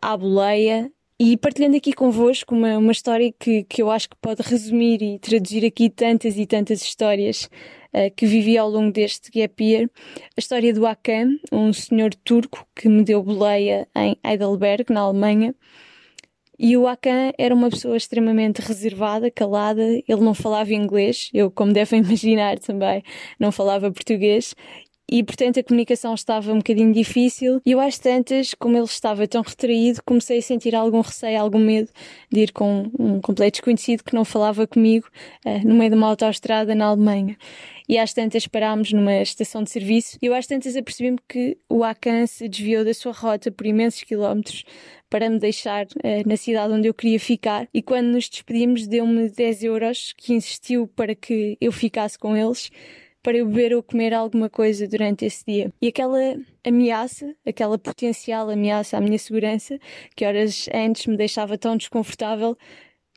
[0.00, 0.88] à boleia
[1.18, 5.18] e partilhando aqui convosco uma, uma história que, que eu acho que pode resumir e
[5.18, 7.50] traduzir aqui tantas e tantas histórias
[7.92, 9.90] uh, que vivi ao longo deste gap year.
[10.36, 15.52] A história do Hakan, um senhor turco que me deu boleia em Heidelberg, na Alemanha.
[16.64, 21.72] E o Akan era uma pessoa extremamente reservada, calada, ele não falava inglês, eu, como
[21.72, 23.02] devem imaginar também,
[23.36, 24.54] não falava português,
[25.10, 27.60] e portanto a comunicação estava um bocadinho difícil.
[27.66, 31.58] E eu às tantas, como ele estava tão retraído, comecei a sentir algum receio, algum
[31.58, 31.90] medo
[32.30, 35.08] de ir com um completo desconhecido que não falava comigo
[35.44, 37.36] uh, no meio de uma autoestrada na Alemanha.
[37.88, 41.82] E às tantas parámos numa estação de serviço e eu às tantas apercebi-me que o
[41.82, 44.64] Akan se desviou da sua rota por imensos quilómetros
[45.10, 49.28] para me deixar uh, na cidade onde eu queria ficar e quando nos despedimos deu-me
[49.28, 52.70] 10 euros que insistiu para que eu ficasse com eles
[53.22, 55.72] para eu beber ou comer alguma coisa durante esse dia.
[55.80, 56.18] E aquela
[56.64, 59.78] ameaça, aquela potencial ameaça à minha segurança,
[60.16, 62.56] que horas antes me deixava tão desconfortável,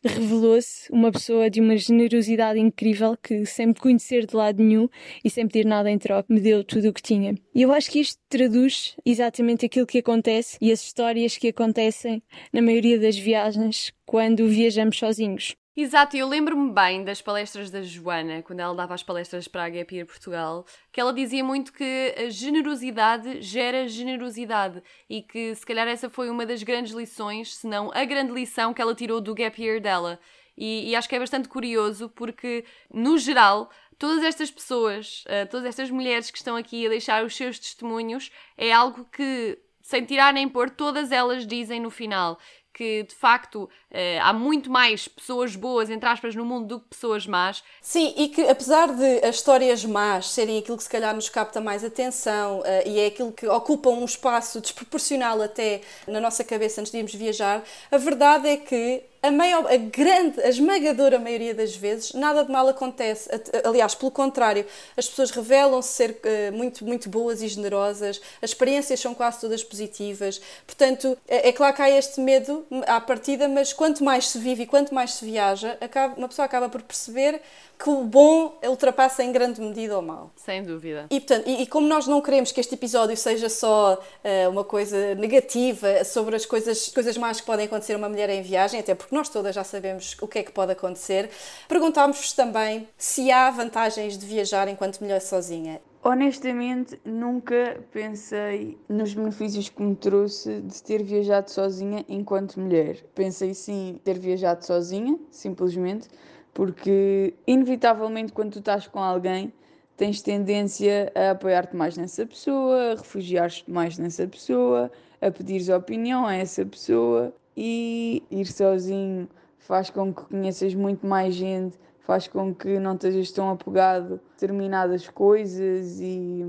[0.08, 4.88] revelou-se uma pessoa de uma generosidade incrível que, sem me conhecer de lado nenhum
[5.24, 7.36] e sem pedir nada em troca, me deu tudo o que tinha.
[7.54, 12.22] E eu acho que isto traduz exatamente aquilo que acontece e as histórias que acontecem
[12.54, 15.56] na maioria das viagens quando viajamos sozinhos.
[15.78, 19.70] Exato, eu lembro-me bem das palestras da Joana, quando ela dava as palestras para a
[19.70, 25.66] Gap Year Portugal, que ela dizia muito que a generosidade gera generosidade e que se
[25.66, 29.20] calhar essa foi uma das grandes lições, se não a grande lição que ela tirou
[29.20, 30.18] do Gap Year dela.
[30.58, 33.70] E, e acho que é bastante curioso porque, no geral,
[34.00, 38.32] todas estas pessoas, uh, todas estas mulheres que estão aqui a deixar os seus testemunhos,
[38.58, 42.40] é algo que, sem tirar nem pôr, todas elas dizem no final
[42.76, 46.90] que de facto eh, há muito mais pessoas boas, entre aspas, no mundo do que
[46.90, 47.64] pessoas más.
[47.82, 51.62] Sim, e que apesar de as histórias más serem aquilo que se calhar nos capta
[51.62, 56.82] mais atenção uh, e é aquilo que ocupa um espaço desproporcional até na nossa cabeça
[56.82, 61.54] antes de irmos viajar, a verdade é que a, maior, a grande, a esmagadora maioria
[61.54, 63.30] das vezes, nada de mal acontece.
[63.64, 64.66] Aliás, pelo contrário,
[64.96, 69.64] as pessoas revelam-se ser uh, muito, muito boas e generosas, as experiências são quase todas
[69.64, 70.42] positivas.
[70.66, 74.64] Portanto, é, é claro que há este medo à partida, mas quanto mais se vive
[74.64, 77.42] e quanto mais se viaja, acaba, uma pessoa acaba por perceber
[77.78, 80.32] que o bom ultrapassa em grande medida o mal.
[80.36, 81.08] Sem dúvida.
[81.10, 84.64] E, portanto, e, e como nós não queremos que este episódio seja só uh, uma
[84.64, 88.80] coisa negativa sobre as coisas, coisas más que podem acontecer a uma mulher em viagem,
[88.80, 91.30] até porque nós todas já sabemos o que é que pode acontecer,
[91.68, 95.82] perguntámos-vos também se há vantagens de viajar enquanto mulher sozinha.
[96.08, 103.04] Honestamente, nunca pensei nos benefícios que me trouxe de ter viajado sozinha enquanto mulher.
[103.16, 106.08] Pensei sim ter viajado sozinha, simplesmente,
[106.56, 109.54] porque inevitavelmente quando tu estás com alguém
[109.98, 114.90] tens tendência a apoiar-te mais nessa pessoa, a refugiar-te mais nessa pessoa,
[115.22, 117.34] a pedires opinião a essa pessoa.
[117.58, 119.30] E ir sozinho
[119.60, 124.32] faz com que conheças muito mais gente, faz com que não estejas tão apegado a
[124.32, 126.44] determinadas coisas e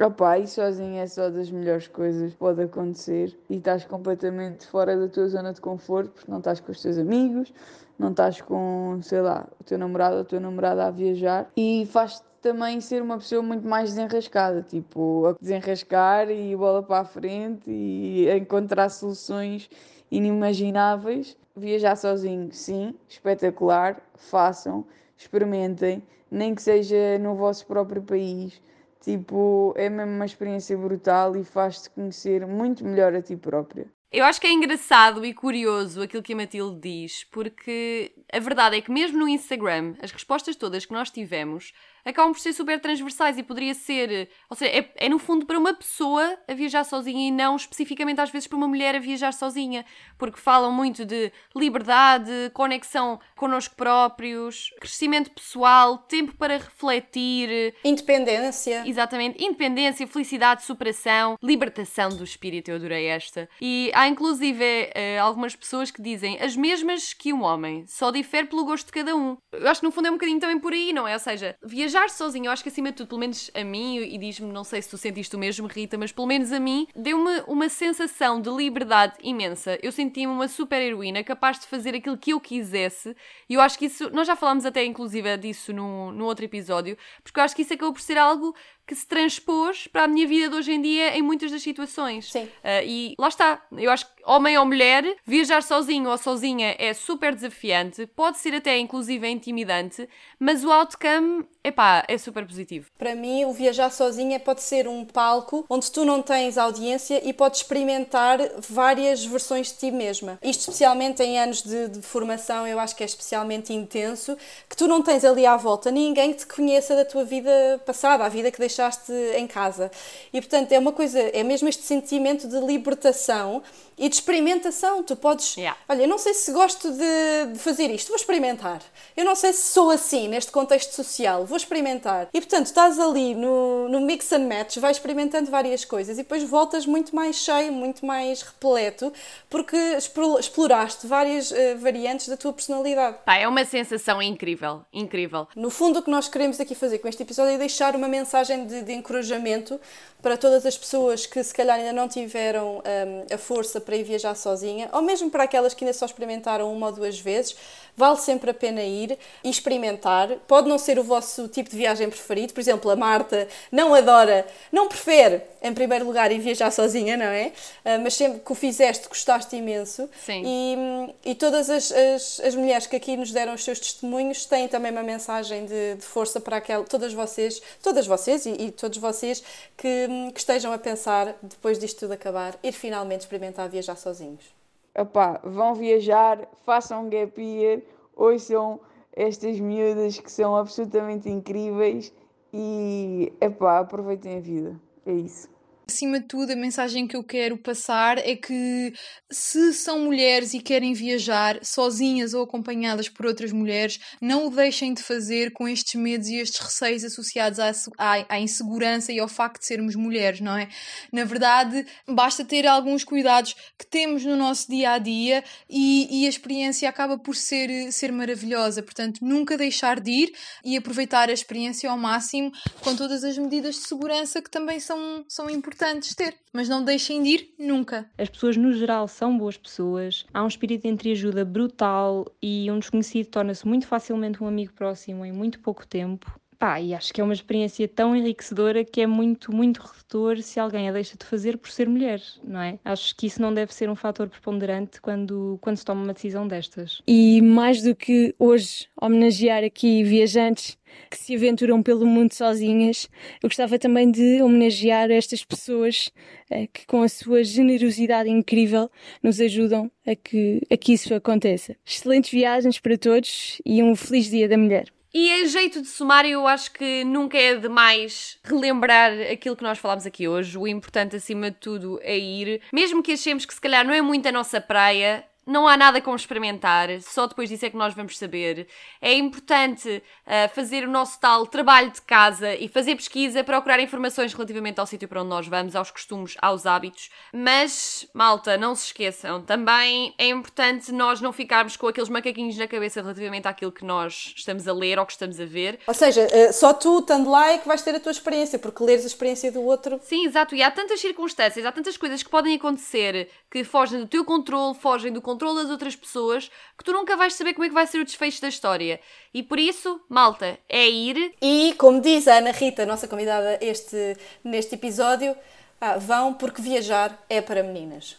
[0.00, 3.36] Opa, e sozinho é só das melhores coisas que pode acontecer.
[3.50, 6.98] E estás completamente fora da tua zona de conforto porque não estás com os teus
[6.98, 7.52] amigos,
[7.98, 11.86] não estás com, sei lá, o teu namorado ou a tua namorada a viajar e
[11.86, 17.04] faz-te também ser uma pessoa muito mais desenrascada, tipo, a desenrascar e bola para a
[17.04, 19.68] frente e encontrar soluções
[20.10, 21.36] inimagináveis.
[21.56, 24.86] Viajar sozinho, sim, espetacular, façam,
[25.16, 28.60] experimentem, nem que seja no vosso próprio país
[29.00, 33.86] Tipo, é mesmo uma experiência brutal e faz-te conhecer muito melhor a ti própria.
[34.10, 38.76] Eu acho que é engraçado e curioso aquilo que a Matilde diz, porque a verdade
[38.76, 41.72] é que mesmo no Instagram, as respostas todas que nós tivemos
[42.04, 45.58] acabam por ser super transversais e poderia ser, ou seja, é, é, no fundo para
[45.58, 49.32] uma pessoa a viajar sozinha e não especificamente às vezes para uma mulher a viajar
[49.32, 49.84] sozinha,
[50.16, 58.84] porque falam muito de liberdade, conexão connosco próprios, crescimento pessoal, tempo para refletir, independência.
[58.86, 63.48] Exatamente, independência, felicidade, superação, libertação do espírito, eu adorei esta.
[63.60, 68.46] E há inclusive eh, algumas pessoas que dizem as mesmas que um homem, só difere
[68.46, 69.36] pelo gosto de cada um.
[69.52, 71.14] Eu acho que no fundo é um bocadinho também por aí, não é?
[71.14, 74.18] Ou seja, viajar sozinho, eu acho que acima de tudo, pelo menos a mim, e
[74.18, 77.42] diz-me, não sei se tu sentiste o mesmo, Rita, mas pelo menos a mim, deu-me
[77.46, 79.78] uma sensação de liberdade imensa.
[79.82, 83.16] Eu senti-me uma super heroína, capaz de fazer aquilo que eu quisesse,
[83.48, 86.96] e eu acho que isso, nós já falámos até inclusive disso no, no outro episódio,
[87.22, 88.54] porque eu acho que isso acabou por ser algo
[88.88, 92.32] que se transpôs para a minha vida de hoje em dia em muitas das situações.
[92.32, 92.44] Sim.
[92.44, 93.62] Uh, e lá está.
[93.76, 98.54] Eu acho que, homem ou mulher, viajar sozinho ou sozinha é super desafiante, pode ser
[98.54, 100.08] até inclusive intimidante,
[100.40, 102.90] mas o outcome, epá, é super positivo.
[102.98, 107.32] Para mim, o viajar sozinha pode ser um palco onde tu não tens audiência e
[107.32, 108.38] podes experimentar
[108.68, 110.38] várias versões de ti mesma.
[110.42, 114.36] Isto especialmente em anos de, de formação, eu acho que é especialmente intenso,
[114.68, 118.24] que tu não tens ali à volta ninguém que te conheça da tua vida passada,
[118.24, 119.90] a vida que deixaste em casa.
[120.32, 123.62] E portanto é uma coisa, é mesmo este sentimento de libertação
[123.98, 125.02] e de experimentação.
[125.02, 125.78] Tu podes, Yeah.
[125.88, 128.80] olha, eu não sei se gosto de, de fazer isto, vou experimentar.
[129.16, 132.28] Eu não sei se sou assim neste contexto social, vou experimentar.
[132.32, 136.42] E portanto estás ali no, no mix and match, vais experimentando várias coisas e depois
[136.42, 139.12] voltas muito mais cheio, muito mais repleto,
[139.50, 143.18] porque explo- exploraste várias eh, variantes da tua personalidade.
[143.24, 145.46] Pá, é uma sensação incrível, incrível.
[145.54, 148.66] No fundo, o que nós queremos aqui fazer com este episódio é deixar uma mensagem
[148.66, 149.80] de, de encorajamento
[150.22, 154.02] para todas as pessoas que se calhar ainda não tiveram hum, a força para ir
[154.02, 157.56] viajar sozinha, ou mesmo para aquelas que ainda só experimentaram uma ou duas vezes.
[157.98, 160.28] Vale sempre a pena ir e experimentar.
[160.46, 162.54] Pode não ser o vosso tipo de viagem preferido.
[162.54, 167.26] Por exemplo, a Marta não adora, não prefere, em primeiro lugar, ir viajar sozinha, não
[167.26, 167.50] é?
[167.84, 170.08] Ah, mas sempre que o fizeste, gostaste imenso.
[170.24, 170.44] Sim.
[170.46, 174.68] E, e todas as, as, as mulheres que aqui nos deram os seus testemunhos têm
[174.68, 178.98] também uma mensagem de, de força para aquel, todas vocês, todas vocês e, e todos
[178.98, 179.42] vocês
[179.76, 184.57] que, que estejam a pensar, depois disto tudo acabar, ir finalmente experimentar viajar sozinhos.
[185.00, 187.82] Opá, vão viajar, façam gap year,
[188.16, 188.80] ouçam
[189.12, 192.12] estas miúdas que são absolutamente incríveis
[192.52, 194.80] e, epá, aproveitem a vida.
[195.06, 195.48] É isso.
[195.90, 198.92] Acima de tudo, a mensagem que eu quero passar é que
[199.30, 204.92] se são mulheres e querem viajar sozinhas ou acompanhadas por outras mulheres, não o deixem
[204.92, 209.28] de fazer com estes medos e estes receios associados à, à, à insegurança e ao
[209.28, 210.68] facto de sermos mulheres, não é?
[211.10, 216.26] Na verdade, basta ter alguns cuidados que temos no nosso dia a dia e, e
[216.26, 218.82] a experiência acaba por ser, ser maravilhosa.
[218.82, 223.76] Portanto, nunca deixar de ir e aproveitar a experiência ao máximo com todas as medidas
[223.76, 225.77] de segurança que também são, são importantes
[226.16, 226.34] ter.
[226.52, 228.08] Mas não deixem de ir nunca.
[228.18, 230.26] As pessoas, no geral, são boas pessoas.
[230.34, 235.24] Há um espírito de entreajuda brutal e um desconhecido torna-se muito facilmente um amigo próximo
[235.24, 236.38] em muito pouco tempo.
[236.58, 240.58] Pá, e acho que é uma experiência tão enriquecedora que é muito, muito redutor se
[240.58, 242.80] alguém a deixa de fazer por ser mulher, não é?
[242.84, 246.48] Acho que isso não deve ser um fator preponderante quando, quando se toma uma decisão
[246.48, 247.00] destas.
[247.06, 250.76] E mais do que hoje homenagear aqui viajantes
[251.08, 253.08] que se aventuram pelo mundo sozinhas,
[253.40, 256.10] eu gostava também de homenagear estas pessoas
[256.50, 258.90] eh, que, com a sua generosidade incrível,
[259.22, 261.76] nos ajudam a que, a que isso aconteça.
[261.86, 264.97] Excelentes viagens para todos e um feliz Dia da Mulher.
[265.12, 269.78] E a jeito de sumário, eu acho que nunca é demais relembrar aquilo que nós
[269.78, 270.58] falámos aqui hoje.
[270.58, 272.60] O importante, acima de tudo, é ir.
[272.72, 276.00] Mesmo que achemos que se calhar não é muito a nossa praia, não há nada
[276.00, 278.68] como experimentar, só depois disso é que nós vamos saber.
[279.00, 284.34] É importante ah, fazer o nosso tal trabalho de casa e fazer pesquisa, procurar informações
[284.34, 287.10] relativamente ao sítio para onde nós vamos, aos costumes, aos hábitos.
[287.32, 292.68] Mas, malta, não se esqueçam, também é importante nós não ficarmos com aqueles macaquinhos na
[292.68, 295.78] cabeça relativamente àquilo que nós estamos a ler ou que estamos a ver.
[295.86, 298.84] Ou seja, eh, só tu, estando lá, é que vais ter a tua experiência, porque
[298.84, 299.98] leres a experiência do outro.
[300.02, 300.54] Sim, exato.
[300.54, 304.74] E há tantas circunstâncias, há tantas coisas que podem acontecer que fogem do teu controle,
[304.74, 307.86] fogem do controle das outras pessoas, que tu nunca vais saber como é que vai
[307.86, 309.00] ser o desfecho da história.
[309.32, 311.32] E por isso, malta, é ir.
[311.40, 315.36] E, como diz a Ana Rita, nossa convidada este, neste episódio,
[315.80, 318.16] ah, vão porque viajar é para meninas.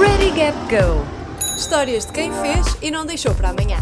[0.00, 1.56] Ready, Gap, Go!
[1.56, 3.78] Histórias de quem fez e não deixou para amanhã.